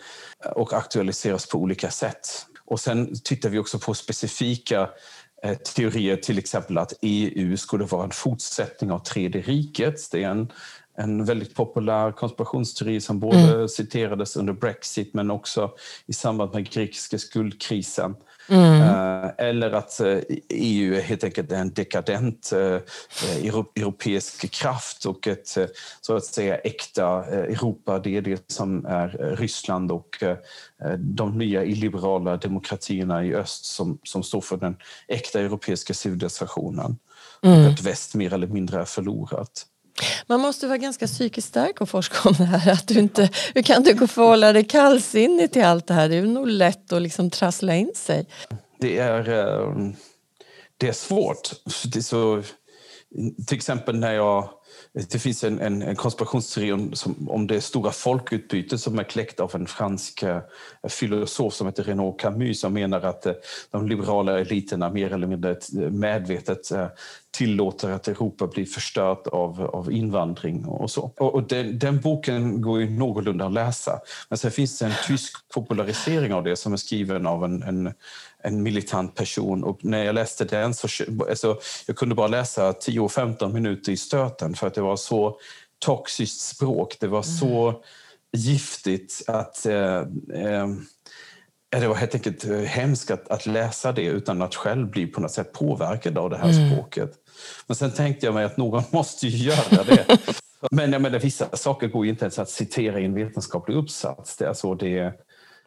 eh, 0.45 0.51
och 0.51 0.73
aktualiseras 0.73 1.47
på 1.47 1.57
olika 1.57 1.89
sätt. 1.91 2.27
Och 2.65 2.79
sen 2.79 3.15
tittar 3.23 3.49
vi 3.49 3.59
också 3.59 3.79
på 3.79 3.93
specifika 3.93 4.89
teorier, 5.75 6.15
till 6.15 6.37
exempel 6.37 6.77
att 6.77 6.93
EU 7.01 7.57
skulle 7.57 7.83
vara 7.83 8.03
en 8.03 8.11
fortsättning 8.11 8.91
av 8.91 8.99
Tredje 8.99 9.41
riket. 9.41 10.11
Det 10.11 10.23
är 10.23 10.29
en, 10.29 10.51
en 10.99 11.25
väldigt 11.25 11.55
populär 11.55 12.11
konspirationsteori 12.11 13.01
som 13.01 13.19
både 13.19 13.37
mm. 13.37 13.67
citerades 13.67 14.35
under 14.35 14.53
Brexit 14.53 15.13
men 15.13 15.31
också 15.31 15.71
i 16.05 16.13
samband 16.13 16.53
med 16.53 16.71
grekiska 16.71 17.17
skuldkrisen. 17.17 18.15
Mm. 18.49 18.81
Eh, 18.81 19.29
eller 19.37 19.71
att 19.71 20.01
EU 20.49 20.93
eh, 20.93 20.99
e 20.99 21.01
helt 21.01 21.23
enkelt 21.23 21.51
är 21.51 21.55
en 21.55 21.73
dekadent 21.73 22.51
eh, 22.51 22.79
europeisk 23.75 24.51
kraft 24.51 25.05
och 25.05 25.27
ett 25.27 25.57
så 26.01 26.15
att 26.15 26.25
säga 26.25 26.57
äkta 26.57 27.25
Europa, 27.25 27.99
det 27.99 28.17
är 28.17 28.21
det 28.21 28.51
som 28.51 28.85
är 28.85 29.35
Ryssland 29.37 29.91
och 29.91 30.23
de 30.97 31.37
nya 31.37 31.63
illiberala 31.63 32.37
demokratierna 32.37 33.25
i 33.25 33.35
öst 33.35 33.65
som, 33.65 33.99
som 34.03 34.23
står 34.23 34.41
för 34.41 34.57
den 34.57 34.77
äkta 35.07 35.39
europeiska 35.39 35.93
civilisationen. 35.93 36.97
Mm. 37.41 37.65
Och 37.65 37.71
att 37.71 37.81
väst 37.81 38.15
mer 38.15 38.33
eller 38.33 38.47
mindre 38.47 38.81
är 38.81 38.85
förlorat. 38.85 39.65
Man 40.27 40.39
måste 40.39 40.67
vara 40.67 40.77
ganska 40.77 41.07
psykiskt 41.07 41.47
stark 41.47 41.81
och 41.81 41.89
forska 41.89 42.29
om 42.29 42.35
det 42.37 42.45
här. 42.45 42.71
Att 42.71 42.87
du 42.87 42.99
inte, 42.99 43.29
hur 43.55 43.61
kan 43.61 43.83
du 43.83 44.07
förhålla 44.07 44.53
dig 44.53 44.63
kallsinnig 44.63 45.51
till 45.51 45.63
allt 45.63 45.87
det 45.87 45.93
här? 45.93 46.09
Det 46.09 46.15
är 46.15 46.21
nog 46.21 46.47
lätt 46.47 46.93
att 46.93 47.01
liksom 47.01 47.29
trassla 47.29 47.75
in 47.75 47.91
sig. 47.95 48.27
Det 48.79 48.97
är, 48.97 49.29
eh, 49.29 49.73
det 50.77 50.87
är 50.87 50.93
svårt. 50.93 51.51
Det 51.93 51.99
är 51.99 52.03
så, 52.03 52.43
till 53.47 53.57
exempel 53.57 53.99
när 53.99 54.13
jag 54.13 54.49
det 54.93 55.19
finns 55.19 55.43
en, 55.43 55.59
en, 55.59 55.81
en 55.81 55.95
konspirationsteori 55.95 56.71
om, 56.71 56.93
som, 56.93 57.29
om 57.29 57.47
det 57.47 57.61
stora 57.61 57.91
folkutbytet 57.91 58.81
som 58.81 58.99
är 58.99 59.03
kläckt 59.03 59.39
av 59.39 59.55
en 59.55 59.67
fransk 59.67 60.23
eh, 60.23 60.41
filosof 60.89 61.53
som 61.53 61.67
heter 61.67 61.83
Renaud 61.83 62.19
Camus 62.19 62.59
som 62.59 62.73
menar 62.73 63.01
att 63.01 63.25
eh, 63.25 63.33
de 63.71 63.87
liberala 63.87 64.39
eliterna 64.39 64.89
mer 64.89 65.13
eller 65.13 65.27
mindre 65.27 65.51
eh, 65.51 65.91
medvetet 65.91 66.71
tillåter 67.31 67.89
att 67.89 68.07
Europa 68.07 68.47
blir 68.47 68.65
förstört 68.65 69.27
av, 69.27 69.61
av 69.61 69.91
invandring 69.91 70.65
och 70.65 70.91
så. 70.91 71.11
Och, 71.17 71.35
och 71.35 71.47
den, 71.47 71.79
den, 71.79 71.99
boken 71.99 72.61
går 72.61 72.79
ju 72.79 72.89
någorlunda 72.89 73.45
att 73.45 73.53
läsa. 73.53 73.99
Men 74.29 74.37
sen 74.37 74.51
finns 74.51 74.79
det 74.79 74.85
en 74.85 74.91
tysk 75.07 75.49
popularisering 75.53 76.33
av 76.33 76.43
det 76.43 76.55
som 76.55 76.73
är 76.73 76.77
skriven 76.77 77.27
av 77.27 77.45
en, 77.45 77.63
en 77.63 77.93
en 78.43 78.63
militant 78.63 79.15
person. 79.15 79.63
Och 79.63 79.85
när 79.85 80.03
jag 80.03 80.15
läste 80.15 80.45
den 80.45 80.73
så 80.73 80.87
alltså, 81.29 81.59
jag 81.87 81.95
kunde 81.95 82.15
bara 82.15 82.27
läsa 82.27 82.71
10-15 82.71 83.53
minuter 83.53 83.91
i 83.91 83.97
stöten 83.97 84.53
för 84.53 84.67
att 84.67 84.73
det 84.73 84.81
var 84.81 84.95
så 84.95 85.39
toxiskt 85.79 86.39
språk. 86.41 86.97
Det 86.99 87.07
var 87.07 87.21
så 87.21 87.69
mm. 87.69 87.81
giftigt 88.37 89.21
att 89.27 89.65
eh, 89.65 89.97
eh, 90.33 90.67
det 91.69 91.87
var 91.87 91.95
helt 91.95 92.15
enkelt 92.15 92.45
eh, 92.45 92.57
hemskt 92.57 93.11
att, 93.11 93.27
att, 93.27 93.45
läsa 93.45 93.91
det 93.91 94.05
utan 94.05 94.41
att 94.41 94.55
själv 94.55 94.89
bli 94.89 95.07
på 95.07 95.21
något 95.21 95.31
sätt 95.31 95.53
påverkad 95.53 96.17
av 96.17 96.29
det 96.29 96.37
här 96.37 96.49
mm. 96.49 96.71
språket. 96.71 97.11
Men 97.67 97.75
sen 97.75 97.91
tänkte 97.91 98.25
jag 98.25 98.35
mig 98.35 98.45
att 98.45 98.57
någon 98.57 98.83
måste 98.91 99.27
ju 99.27 99.37
göra 99.37 99.83
det. 99.83 100.17
Men 100.71 100.91
jag 100.91 101.01
menar, 101.01 101.19
vissa 101.19 101.57
saker 101.57 101.87
går 101.87 102.05
ju 102.05 102.11
inte 102.11 102.25
ens 102.25 102.39
att 102.39 102.49
citera 102.49 102.99
i 102.99 103.05
en 103.05 103.13
vetenskaplig 103.13 103.75
uppsats. 103.75 104.37
Det, 104.37 104.49
alltså, 104.49 104.75
det, 104.75 105.13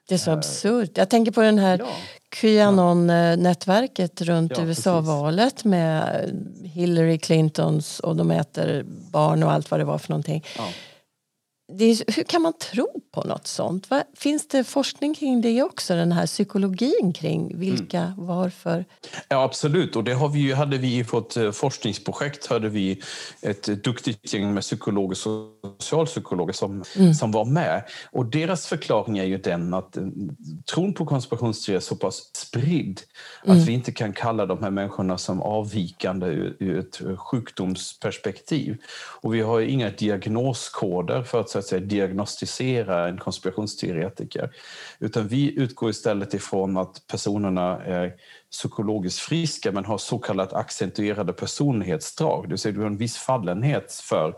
det 0.08 0.14
är 0.14 0.18
så 0.18 0.30
absurt. 0.30 0.90
Jag 0.94 1.10
tänker 1.10 1.32
på 1.32 1.40
den 1.40 1.58
här 1.58 1.78
ja. 1.78 1.86
Qanon-nätverket 2.30 4.22
runt 4.22 4.52
ja, 4.56 4.64
USA-valet 4.64 5.64
med 5.64 6.30
Hillary 6.64 7.18
Clintons 7.18 8.00
och 8.00 8.16
de 8.16 8.30
äter 8.30 8.82
barn 8.86 9.42
och 9.42 9.52
allt 9.52 9.70
vad 9.70 9.80
det 9.80 9.84
var 9.84 9.98
för 9.98 10.10
någonting. 10.10 10.44
Ja 10.56 10.68
är, 11.80 12.12
hur 12.16 12.24
kan 12.24 12.42
man 12.42 12.52
tro 12.52 12.88
på 13.14 13.24
något 13.24 13.46
sånt? 13.46 13.90
Va? 13.90 14.04
Finns 14.16 14.48
det 14.48 14.64
forskning 14.64 15.14
kring 15.14 15.40
det 15.40 15.62
också? 15.62 15.94
Den 15.94 16.12
här 16.12 16.26
psykologin 16.26 17.12
kring 17.14 17.58
vilka, 17.58 18.00
mm. 18.00 18.26
varför? 18.26 18.84
Ja, 19.28 19.42
absolut. 19.42 19.96
Och 19.96 20.04
det 20.04 20.14
har 20.14 20.28
vi, 20.28 20.52
hade 20.52 20.78
vi 20.78 21.02
vårt 21.02 21.36
eh, 21.36 21.50
forskningsprojekt 21.50 22.46
hade 22.46 22.68
vi 22.68 23.02
ett 23.42 23.84
duktigt 23.84 24.34
gäng 24.34 24.54
med 24.54 24.62
psykologer 24.62 25.28
och 25.28 25.61
socialpsykologer 25.82 26.52
som, 26.52 26.84
mm. 26.96 27.14
som 27.14 27.32
var 27.32 27.44
med. 27.44 27.82
Och 28.10 28.26
deras 28.26 28.66
förklaring 28.66 29.18
är 29.18 29.24
ju 29.24 29.38
den 29.38 29.74
att 29.74 29.96
eh, 29.96 30.02
tron 30.74 30.94
på 30.94 31.06
konspirationsteorier 31.06 31.76
är 31.76 31.80
så 31.80 31.96
pass 31.96 32.30
spridd 32.34 33.00
mm. 33.44 33.58
att 33.58 33.68
vi 33.68 33.72
inte 33.72 33.92
kan 33.92 34.12
kalla 34.12 34.46
de 34.46 34.62
här 34.62 34.70
människorna 34.70 35.18
som 35.18 35.42
avvikande 35.42 36.26
ur, 36.26 36.56
ur 36.58 36.78
ett 36.78 37.00
sjukdomsperspektiv. 37.18 38.76
Och 39.20 39.34
vi 39.34 39.40
har 39.40 39.60
inga 39.60 39.90
diagnoskoder 39.90 41.22
för 41.22 41.40
att 41.40 41.52
att 41.62 41.66
säga, 41.66 41.80
diagnostisera 41.80 43.08
en 43.08 43.18
konspirationsteoretiker. 43.18 44.50
Utan 44.98 45.28
vi 45.28 45.58
utgår 45.58 45.90
istället 45.90 46.34
ifrån 46.34 46.76
att 46.76 47.06
personerna 47.06 47.82
är 47.84 48.14
psykologiskt 48.50 49.18
friska 49.18 49.72
men 49.72 49.84
har 49.84 49.98
så 49.98 50.18
kallat 50.18 50.52
accentuerade 50.52 51.32
personlighetsdrag. 51.32 52.44
Det 52.44 52.48
vill 52.48 52.58
säga 52.58 52.72
du 52.72 52.80
har 52.80 52.86
en 52.86 52.96
viss 52.96 53.16
fallenhet 53.16 53.92
för 53.92 54.34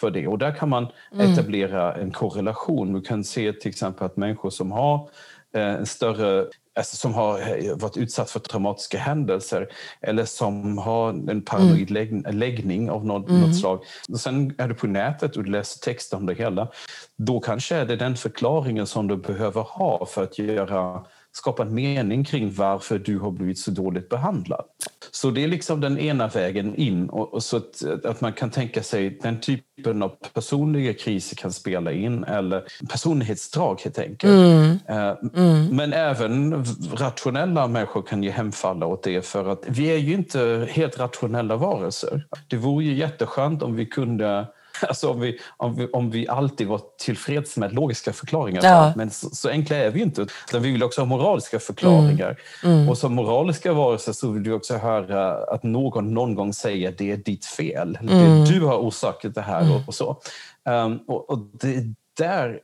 för 0.00 0.10
det. 0.10 0.26
Och 0.26 0.38
där 0.38 0.54
kan 0.54 0.68
man 0.68 0.86
mm. 1.12 1.32
etablera 1.32 1.94
en 1.94 2.10
korrelation. 2.10 2.92
Du 2.92 3.00
kan 3.00 3.24
se 3.24 3.52
till 3.52 3.70
exempel 3.70 4.06
att 4.06 4.16
människor 4.16 4.50
som 4.50 4.72
har 4.72 5.08
eh, 5.54 5.74
en 5.74 5.86
större 5.86 6.46
alltså 6.76 6.96
som 6.96 7.14
har 7.14 7.38
eh, 7.38 7.76
varit 7.76 7.96
utsatt 7.96 8.30
för 8.30 8.40
traumatiska 8.40 8.98
händelser 8.98 9.68
eller 10.00 10.24
som 10.24 10.78
har 10.78 11.08
en 11.08 11.42
paranoid 11.42 11.90
mm. 11.90 12.36
läggning 12.36 12.90
av 12.90 13.06
något, 13.06 13.28
mm. 13.28 13.40
något 13.40 13.58
slag. 13.58 13.84
Och 14.08 14.20
sen 14.20 14.54
är 14.58 14.68
du 14.68 14.74
på 14.74 14.86
nätet 14.86 15.36
och 15.36 15.46
läser 15.46 15.80
text 15.80 16.14
om 16.14 16.26
det 16.26 16.34
hela. 16.34 16.68
Då 17.16 17.40
kanske 17.40 17.76
är 17.76 17.86
det 17.86 17.96
den 17.96 18.16
förklaringen 18.16 18.86
som 18.86 19.08
du 19.08 19.16
behöver 19.16 19.60
ha 19.62 20.06
för 20.06 20.22
att 20.22 20.38
göra 20.38 21.04
skapa 21.36 21.62
en 21.62 21.74
mening 21.74 22.24
kring 22.24 22.54
varför 22.54 22.98
du 22.98 23.18
har 23.18 23.30
blivit 23.30 23.58
så 23.58 23.70
dåligt 23.70 24.08
behandlad. 24.08 24.64
Så 25.10 25.30
det 25.30 25.44
är 25.44 25.48
liksom 25.48 25.80
den 25.80 25.98
ena 25.98 26.28
vägen 26.28 26.74
in. 26.74 27.08
Och, 27.08 27.42
så 27.42 27.56
att, 27.56 28.04
att, 28.04 28.20
man 28.20 28.32
kan 28.32 28.50
tänka 28.50 28.82
sig 28.82 29.18
den 29.22 29.40
typen 29.40 30.02
av 30.02 30.08
personliga 30.32 30.94
kriser 30.94 31.36
kan 31.36 31.52
spela 31.52 31.92
in 31.92 32.24
eller 32.24 32.64
personlighetsdrag 32.88 33.80
helt 33.84 33.98
enkelt. 33.98 34.32
Mm. 34.32 34.78
Eh, 34.88 35.16
mm. 35.36 35.76
Men 35.76 35.92
även 35.92 36.64
rationella 36.94 37.68
människor 37.68 38.02
kan 38.02 38.22
ju 38.22 38.30
hemfalla 38.30 38.86
åt 38.86 39.02
det 39.02 39.26
för 39.26 39.48
att 39.48 39.64
vi 39.68 39.86
är 39.86 39.98
ju 39.98 40.14
inte 40.14 40.68
helt 40.70 40.98
rationella 40.98 41.56
varelser. 41.56 42.26
Det 42.48 42.56
vore 42.56 42.84
ju 42.84 42.94
jätteskönt 42.94 43.62
om 43.62 43.76
vi 43.76 43.86
kunde 43.86 44.46
Alltså 44.88 45.10
om, 45.10 45.20
vi, 45.20 45.38
om, 45.56 45.74
vi, 45.74 45.86
om 45.86 46.10
vi 46.10 46.28
alltid 46.28 46.66
var 46.66 46.80
tillfreds 46.98 47.56
med 47.56 47.72
logiska 47.72 48.12
förklaringar. 48.12 48.60
Ja. 48.64 48.92
Men 48.96 49.10
så, 49.10 49.30
så, 49.30 49.48
enkla 49.48 49.76
är 49.76 49.90
vi 49.90 50.02
inte. 50.02 50.22
Utan 50.22 50.62
vi 50.62 50.72
vill 50.72 50.82
också 50.82 51.00
ha 51.00 51.06
moraliska 51.06 51.58
förklaringar. 51.58 52.40
Mm. 52.64 52.76
Mm. 52.76 52.88
Och 52.88 52.98
som 52.98 53.14
moraliska 53.14 53.72
varelser 53.72 54.12
så 54.12 54.30
vill 54.30 54.42
vi 54.42 54.50
också 54.50 54.76
höra 54.76 55.44
att 55.44 55.62
någon 55.62 56.14
någon 56.14 56.34
gång 56.34 56.52
säger 56.52 56.94
det 56.98 57.12
är 57.12 57.16
ditt 57.16 57.44
fel. 57.44 57.98
Mm. 58.02 58.44
Du 58.44 58.60
har 58.60 58.78
orsakat 58.78 59.34
det 59.34 59.42
här 59.42 59.74
och, 59.74 59.88
och 59.88 59.94
så. 59.94 60.20
Um, 60.64 60.96
och, 61.06 61.30
och 61.30 61.38
det, 61.38 61.84
där 62.18 62.60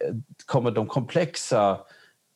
kommer 0.46 0.70
de 0.70 0.86
komplexa 0.86 1.78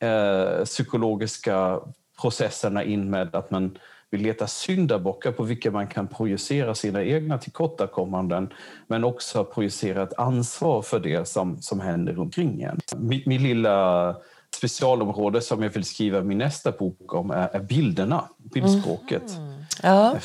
eh, 0.01 0.65
psykologiska 0.65 1.79
processerna 2.21 2.83
in 2.83 3.09
med 3.09 3.35
att 3.35 3.51
man 3.51 3.77
vi 4.17 4.23
letar 4.23 4.45
syndabockar 4.45 5.31
på 5.31 5.43
vilka 5.43 5.71
man 5.71 5.87
kan 5.87 6.07
projicera 6.07 6.75
sina 6.75 7.03
egna 7.03 7.37
tillkortakommanden 7.37 8.53
men 8.87 9.03
också 9.03 9.43
projicera 9.43 10.03
ett 10.03 10.13
ansvar 10.17 10.81
för 10.81 10.99
det 10.99 11.27
som, 11.27 11.61
som 11.61 11.79
händer 11.79 12.19
omkring 12.19 12.61
en. 12.61 12.79
Min, 12.97 13.21
min 13.25 13.43
lilla 13.43 14.15
specialområde 14.55 15.41
som 15.41 15.63
jag 15.63 15.69
vill 15.69 15.83
skriva 15.83 16.21
min 16.21 16.37
nästa 16.37 16.71
bok 16.71 17.13
om 17.13 17.31
är, 17.31 17.55
är 17.55 17.59
bilderna, 17.59 18.29
bildspråket. 18.37 19.37
Mm. 19.37 19.53
Ja. 19.83 20.15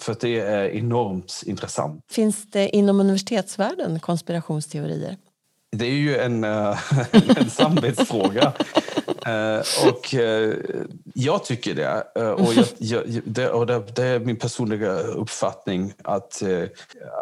För 0.00 0.16
det 0.20 0.40
är 0.40 0.68
enormt 0.68 1.42
intressant. 1.46 2.04
Finns 2.10 2.50
det 2.50 2.76
inom 2.76 3.00
universitetsvärlden 3.00 4.00
konspirationsteorier? 4.00 5.16
Det 5.72 5.86
är 5.86 5.94
ju 5.94 6.18
en, 6.18 6.44
en, 6.44 6.76
en 7.36 7.50
samvetsfråga. 7.50 8.52
Eh, 9.26 9.88
och 9.88 10.14
eh, 10.14 10.54
jag 11.14 11.44
tycker 11.44 11.74
det. 11.74 12.06
Eh, 12.14 12.30
och, 12.30 12.54
jag, 12.54 12.66
jag, 12.78 13.22
det, 13.24 13.50
och 13.50 13.66
det, 13.66 13.96
det, 13.96 14.04
är 14.04 14.20
min 14.20 14.36
personliga 14.36 14.92
uppfattning 14.98 15.92
att, 16.04 16.42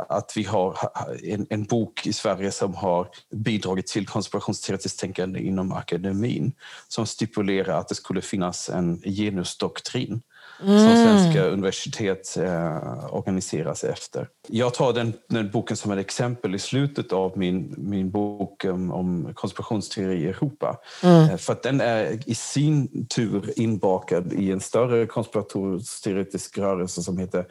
att 0.09 0.33
vi 0.37 0.43
har 0.43 0.79
en, 1.25 1.47
en, 1.51 1.65
bok 1.65 2.07
i 2.07 2.13
Sverige 2.13 2.51
som 2.51 2.75
har 2.75 3.09
bidragit 3.31 3.87
till 3.87 4.07
konspirationsteoretiskt 4.07 5.01
tänkande 5.01 5.41
inom 5.41 5.73
akademin 5.73 6.53
som 6.89 7.07
stipulerar 7.07 7.79
att 7.79 7.89
det 7.89 7.95
skulle 7.95 8.21
finnas 8.21 8.69
en 8.69 9.03
genusdoktrin 9.03 10.23
mm. 10.63 10.79
som 10.79 10.97
svenska 10.97 11.45
universitet 11.45 12.37
eh, 12.37 13.15
organiseras 13.15 13.85
efter. 13.85 14.29
Jag 14.49 14.75
tar 14.75 14.93
den, 14.93 15.13
den, 15.29 15.51
boken 15.51 15.77
som 15.77 15.91
ett 15.91 15.99
exempel 15.99 16.55
i 16.55 16.59
slutet 16.59 17.13
av 17.13 17.39
min, 17.39 17.75
min 17.79 18.11
bok 18.11 18.65
um, 18.65 18.91
om 18.91 19.31
konspirationsteori 19.35 20.15
i 20.15 20.29
Europa. 20.29 20.77
Mm. 21.03 21.31
Eh, 21.31 21.37
för 21.37 21.53
att 21.53 21.63
den 21.63 21.81
är 21.81 22.29
i 22.31 22.35
sin 22.35 23.07
tur 23.07 23.53
inbakad 23.57 24.33
i 24.33 24.53
en 24.53 24.61
större 24.61 25.07
konspirationsteoretisk 25.07 26.59
rörelse 26.59 27.03
som 27.03 27.19
heter 27.19 27.47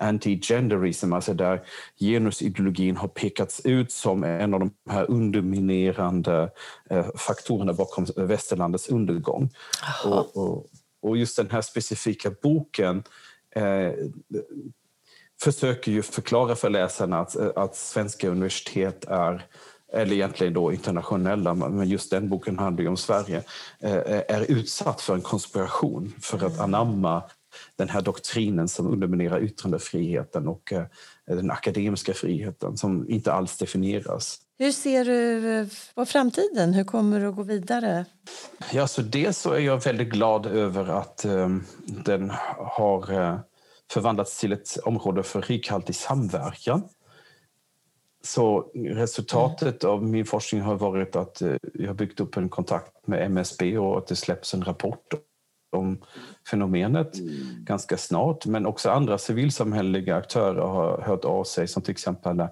anti-genderism, 0.00 1.12
alltså 1.12 1.34
där 1.34 1.62
genusideologin 2.00 2.96
har 2.96 3.08
pekats 3.08 3.60
ut 3.64 3.92
som 3.92 4.24
en 4.24 4.54
av 4.54 4.60
de 4.60 4.70
här 4.90 5.10
underminerande 5.10 6.50
eh, 6.90 7.06
faktorerna 7.16 7.72
bakom 7.72 8.06
västerlandets 8.16 8.88
undergång. 8.88 9.50
Och, 10.04 10.36
och, 10.36 10.66
och 11.02 11.16
just 11.16 11.36
den 11.36 11.50
här 11.50 11.60
specifika 11.60 12.30
boken 12.42 13.02
eh, 13.56 13.92
försöker 15.42 15.92
ju 15.92 16.02
förklara 16.02 16.56
för 16.56 16.70
läsarna 16.70 17.20
att, 17.20 17.36
att 17.36 17.76
svenska 17.76 18.28
universitet 18.28 19.04
är 19.04 19.46
eller 19.92 20.12
egentligen 20.12 20.52
då 20.52 20.72
internationella, 20.72 21.54
men 21.54 21.88
just 21.88 22.10
den 22.10 22.28
boken 22.28 22.58
handlar 22.58 22.82
ju 22.82 22.88
om 22.88 22.96
Sverige, 22.96 23.42
eh, 23.80 24.22
är 24.28 24.50
utsatt 24.50 25.00
för 25.00 25.14
en 25.14 25.20
konspiration 25.20 26.14
för 26.20 26.36
att 26.36 26.52
mm. 26.52 26.60
anamma 26.60 27.22
den 27.76 27.88
här 27.88 28.00
doktrinen 28.00 28.68
som 28.68 28.86
underminerar 28.86 29.42
yttrandefriheten 29.42 30.48
och 30.48 30.72
eh, 30.72 30.84
den 31.26 31.50
akademiska 31.50 32.14
friheten 32.14 32.76
som 32.76 33.10
inte 33.10 33.32
alls 33.32 33.58
definieras. 33.58 34.38
Hur 34.60 34.72
ser 34.72 35.04
du 35.04 35.68
på 35.94 36.06
framtiden? 36.06 36.74
Hur 36.74 36.84
kommer 36.84 37.20
du 37.20 37.26
att 37.26 37.36
gå 37.36 37.42
vidare? 37.42 38.04
Ja, 38.72 38.86
så 38.86 39.02
dels 39.02 39.38
så 39.38 39.52
är 39.52 39.58
jag 39.58 39.84
väldigt 39.84 40.08
glad 40.08 40.46
över 40.46 40.88
att 40.88 41.24
eh, 41.24 41.48
den 41.86 42.30
har 42.56 43.12
eh, 43.12 43.38
förvandlats 43.92 44.40
till 44.40 44.52
ett 44.52 44.76
område 44.84 45.22
för 45.22 45.42
rikhaltig 45.42 45.94
samverkan. 45.94 46.82
Så 48.22 48.70
resultatet 48.74 49.84
mm. 49.84 49.94
av 49.94 50.04
min 50.04 50.24
forskning 50.24 50.60
har 50.60 50.74
varit 50.74 51.16
att 51.16 51.42
eh, 51.42 51.56
jag 51.74 51.86
har 51.86 51.94
byggt 51.94 52.20
upp 52.20 52.36
en 52.36 52.48
kontakt 52.48 53.06
med 53.06 53.26
MSB 53.26 53.78
och 53.78 53.98
att 53.98 54.06
det 54.06 54.16
släpps 54.16 54.54
en 54.54 54.64
rapport 54.64 55.14
om 55.70 56.02
fenomenet 56.50 57.18
mm. 57.18 57.34
ganska 57.64 57.96
snart. 57.96 58.46
Men 58.46 58.66
också 58.66 58.90
andra 58.90 59.18
civilsamhälleliga 59.18 60.16
aktörer 60.16 60.62
har 60.62 61.02
hört 61.02 61.24
av 61.24 61.44
sig 61.44 61.68
som 61.68 61.82
till 61.82 61.92
exempel 61.92 62.40
eh, 62.40 62.48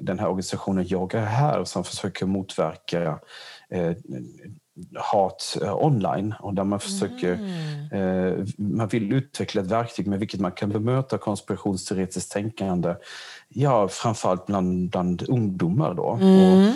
den 0.00 0.18
här 0.18 0.26
organisationen 0.26 0.86
Jag 0.88 1.14
är 1.14 1.24
här 1.24 1.64
som 1.64 1.84
försöker 1.84 2.26
motverka 2.26 3.18
eh, 3.68 3.92
hat 4.94 5.58
eh, 5.62 5.84
online 5.84 6.34
och 6.40 6.54
där 6.54 6.64
man 6.64 6.80
försöker 6.80 7.32
mm. 7.32 8.46
man 8.56 8.88
vill 8.88 9.12
utveckla 9.12 9.62
ett 9.62 9.70
verktyg 9.70 10.06
med 10.06 10.18
vilket 10.18 10.40
man 10.40 10.52
kan 10.52 10.68
bemöta 10.68 11.18
konspirationsteoretiskt 11.18 12.32
tänkande 12.32 12.94
ja, 13.48 13.88
framförallt 13.88 14.46
bland, 14.46 14.90
bland 14.90 15.28
ungdomar. 15.28 15.94
Då. 15.94 16.12
Mm. 16.12 16.68
Och, 16.68 16.74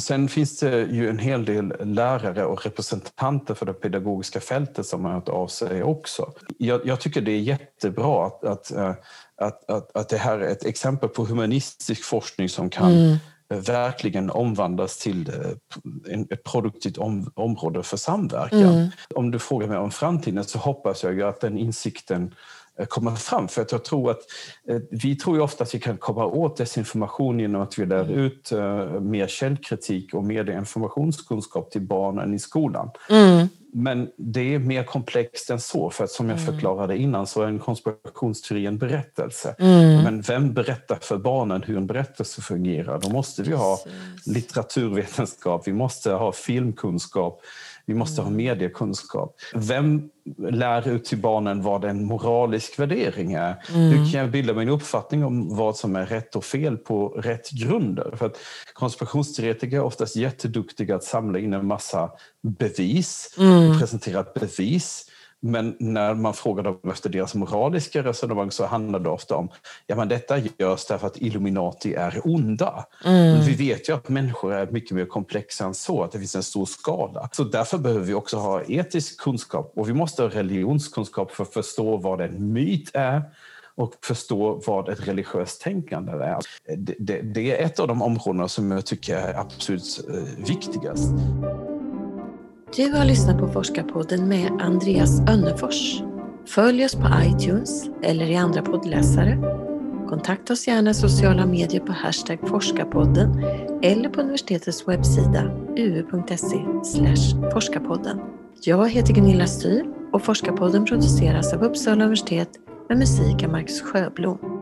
Sen 0.00 0.28
finns 0.28 0.58
det 0.58 0.82
ju 0.82 1.08
en 1.08 1.18
hel 1.18 1.44
del 1.44 1.74
lärare 1.80 2.44
och 2.44 2.64
representanter 2.64 3.54
för 3.54 3.66
det 3.66 3.72
pedagogiska 3.72 4.40
fältet 4.40 4.86
som 4.86 5.04
har 5.04 5.12
hört 5.12 5.28
av 5.28 5.46
sig 5.46 5.82
också. 5.82 6.32
Jag, 6.58 6.86
jag 6.86 7.00
tycker 7.00 7.20
det 7.20 7.32
är 7.32 7.40
jättebra 7.40 8.26
att, 8.26 8.44
att, 8.44 8.72
eh, 8.72 8.94
att, 9.40 9.70
att, 9.70 9.96
att 9.96 10.08
det 10.08 10.16
här 10.16 10.38
är 10.38 10.48
ett 10.48 10.64
exempel 10.64 11.08
på 11.08 11.24
humanistisk 11.24 12.04
forskning 12.04 12.48
som 12.48 12.70
kan 12.70 12.92
mm. 12.92 13.16
Verkligen 13.48 14.30
omvandlas 14.30 14.98
till 14.98 15.28
eh, 15.28 16.20
ett 16.30 16.44
produktivt 16.44 16.98
om, 16.98 17.30
område 17.34 17.82
för 17.82 17.96
samverkan. 17.96 18.60
Mm. 18.60 18.88
Om 19.14 19.30
du 19.30 19.38
frågar 19.38 19.68
mig 19.68 19.78
om 19.78 19.90
framtiden 19.90 20.44
så 20.44 20.58
hoppas 20.58 21.02
jag 21.04 21.14
ju 21.14 21.22
att 21.22 21.40
den 21.40 21.58
insikten 21.58 22.34
Eh, 22.78 22.86
komma 22.86 23.16
fram. 23.16 23.48
För 23.48 23.62
att 23.62 23.72
jag 23.72 23.84
tror 23.84 24.10
att 24.10 24.20
eh, 24.68 24.80
vi 24.90 25.16
tror 25.16 25.36
ju 25.36 25.42
ofta 25.42 25.64
att 25.64 25.74
vi 25.74 25.80
kan 25.80 25.96
komma 25.96 26.24
åt 26.26 26.56
desinformation 26.56 27.40
genom 27.40 27.62
att 27.62 27.78
vi 27.78 27.86
lär 27.86 28.04
mm. 28.04 28.18
ut 28.18 28.52
mer 29.00 29.26
källkritik 29.26 30.14
och 30.14 30.24
mer 30.24 30.50
informationskunskap 30.50 31.70
till 31.70 31.80
barnen 31.80 32.34
i 32.34 32.38
skolan. 32.38 32.90
Mm. 33.10 33.48
Men 33.78 34.08
det 34.16 34.54
är 34.54 34.58
mer 34.58 34.82
komplext 34.82 35.50
än 35.50 35.60
så, 35.60 35.90
för 35.90 36.04
att 36.04 36.10
som 36.10 36.28
jag 36.28 36.38
mm. 36.38 36.52
förklarade 36.52 36.96
innan 36.96 37.26
så 37.26 37.42
är 37.42 37.46
en 37.46 37.58
konspirationsteori 37.58 38.66
en 38.66 38.78
berättelse. 38.78 39.54
Mm. 39.58 40.02
Men 40.02 40.20
vem 40.20 40.54
berättar 40.54 40.98
för 41.00 41.18
barnen 41.18 41.62
hur 41.62 41.76
en 41.76 41.86
berättelse 41.86 42.42
fungerar? 42.42 43.00
Då 43.00 43.08
måste 43.08 43.42
vi 43.42 43.52
ha 43.52 43.78
litteraturvetenskap, 44.26 45.68
vi 45.68 45.72
måste 45.72 46.12
ha 46.12 46.32
filmkunskap, 46.32 47.40
vi 47.86 47.94
måste 47.94 48.20
ha 48.20 48.28
mm. 48.28 48.36
mediekunskap. 48.36 49.36
Vem 49.54 50.10
lär 50.38 50.88
ut 50.88 51.04
till 51.04 51.18
barnen 51.18 51.62
vad 51.62 51.84
en 51.84 52.04
moralisk 52.04 52.78
värdering 52.78 53.32
är? 53.32 53.64
Mm. 53.74 53.90
Hur 53.90 54.12
kan 54.12 54.20
jag 54.20 54.30
bilda 54.30 54.54
mig 54.54 54.62
en 54.62 54.68
uppfattning 54.68 55.24
om 55.24 55.56
vad 55.56 55.76
som 55.76 55.96
är 55.96 56.06
rätt 56.06 56.36
och 56.36 56.44
fel 56.44 56.76
på 56.76 57.08
rätt 57.08 57.50
grunder? 57.50 58.14
För 58.16 58.26
att 58.26 58.38
konspirationsteoretiker 58.72 59.76
är 59.76 59.82
oftast 59.82 60.16
jätteduktiga 60.16 60.96
att 60.96 61.04
samla 61.04 61.38
in 61.38 61.52
en 61.52 61.66
massa 61.66 62.10
bevis, 62.42 63.34
mm. 63.38 63.78
presentera 63.78 64.24
bevis. 64.34 65.10
Men 65.42 65.76
när 65.78 66.14
man 66.14 66.34
frågar 66.34 66.62
dem 66.62 66.80
efter 66.90 67.10
deras 67.10 67.34
moraliska 67.34 68.02
resonemang 68.02 68.50
så 68.50 68.66
handlar 68.66 68.98
det 68.98 69.08
ofta 69.08 69.36
om 69.36 69.48
ja 69.86 69.96
men 69.96 70.08
detta 70.08 70.38
görs 70.38 70.86
därför 70.86 71.06
att 71.06 71.16
Illuminati 71.16 71.94
är 71.94 72.20
onda. 72.24 72.86
Mm. 73.04 73.40
Vi 73.40 73.54
vet 73.54 73.88
ju 73.88 73.94
att 73.94 74.08
människor 74.08 74.54
är 74.54 74.66
mycket 74.66 74.90
mer 74.90 75.06
komplexa 75.06 75.64
än 75.64 75.74
så, 75.74 76.02
att 76.02 76.12
det 76.12 76.18
finns 76.18 76.36
en 76.36 76.42
stor 76.42 76.66
skala. 76.66 77.28
Så 77.32 77.44
därför 77.44 77.78
behöver 77.78 78.04
vi 78.04 78.14
också 78.14 78.36
ha 78.36 78.62
etisk 78.62 79.20
kunskap 79.20 79.72
och 79.76 79.88
vi 79.88 79.92
måste 79.92 80.22
ha 80.22 80.28
religionskunskap 80.28 81.30
för 81.30 81.42
att 81.42 81.52
förstå 81.52 81.96
vad 81.96 82.20
en 82.20 82.52
myt 82.52 82.90
är 82.94 83.22
och 83.76 83.94
förstå 84.02 84.62
vad 84.66 84.88
ett 84.88 85.08
religiöst 85.08 85.60
tänkande 85.60 86.12
är. 86.12 86.38
Det, 86.76 86.94
det, 86.98 87.22
det 87.22 87.60
är 87.60 87.66
ett 87.66 87.80
av 87.80 87.88
de 87.88 88.02
områdena 88.02 88.48
som 88.48 88.70
jag 88.70 88.86
tycker 88.86 89.16
är 89.16 89.34
absolut 89.34 90.00
eh, 90.08 90.44
viktigast. 90.46 91.12
Du 92.76 92.92
har 92.92 93.04
lyssnat 93.04 93.38
på 93.38 93.48
Forskarpodden 93.48 94.28
med 94.28 94.50
Andreas 94.60 95.20
Önnefors. 95.20 96.02
Följ 96.46 96.84
oss 96.84 96.94
på 96.94 97.08
iTunes 97.24 97.84
eller 98.02 98.26
i 98.26 98.36
andra 98.36 98.62
poddläsare. 98.62 99.38
Kontakta 100.08 100.52
oss 100.52 100.68
gärna 100.68 100.90
i 100.90 100.94
sociala 100.94 101.46
medier 101.46 101.80
på 101.80 101.92
hashtag 101.92 102.38
forskarpodden 102.48 103.44
eller 103.82 104.08
på 104.08 104.20
universitetets 104.20 104.88
webbsida 104.88 105.42
uu.se 105.76 106.64
forskarpodden. 107.52 108.20
Jag 108.62 108.90
heter 108.90 109.14
Gunilla 109.14 109.46
Styr 109.46 109.84
och 110.12 110.22
Forskarpodden 110.22 110.84
produceras 110.84 111.52
av 111.52 111.62
Uppsala 111.62 112.04
universitet 112.04 112.50
med 112.88 112.98
musik 112.98 113.42
av 113.42 113.50
Marcus 113.50 113.82
Sjöblom. 113.82 114.55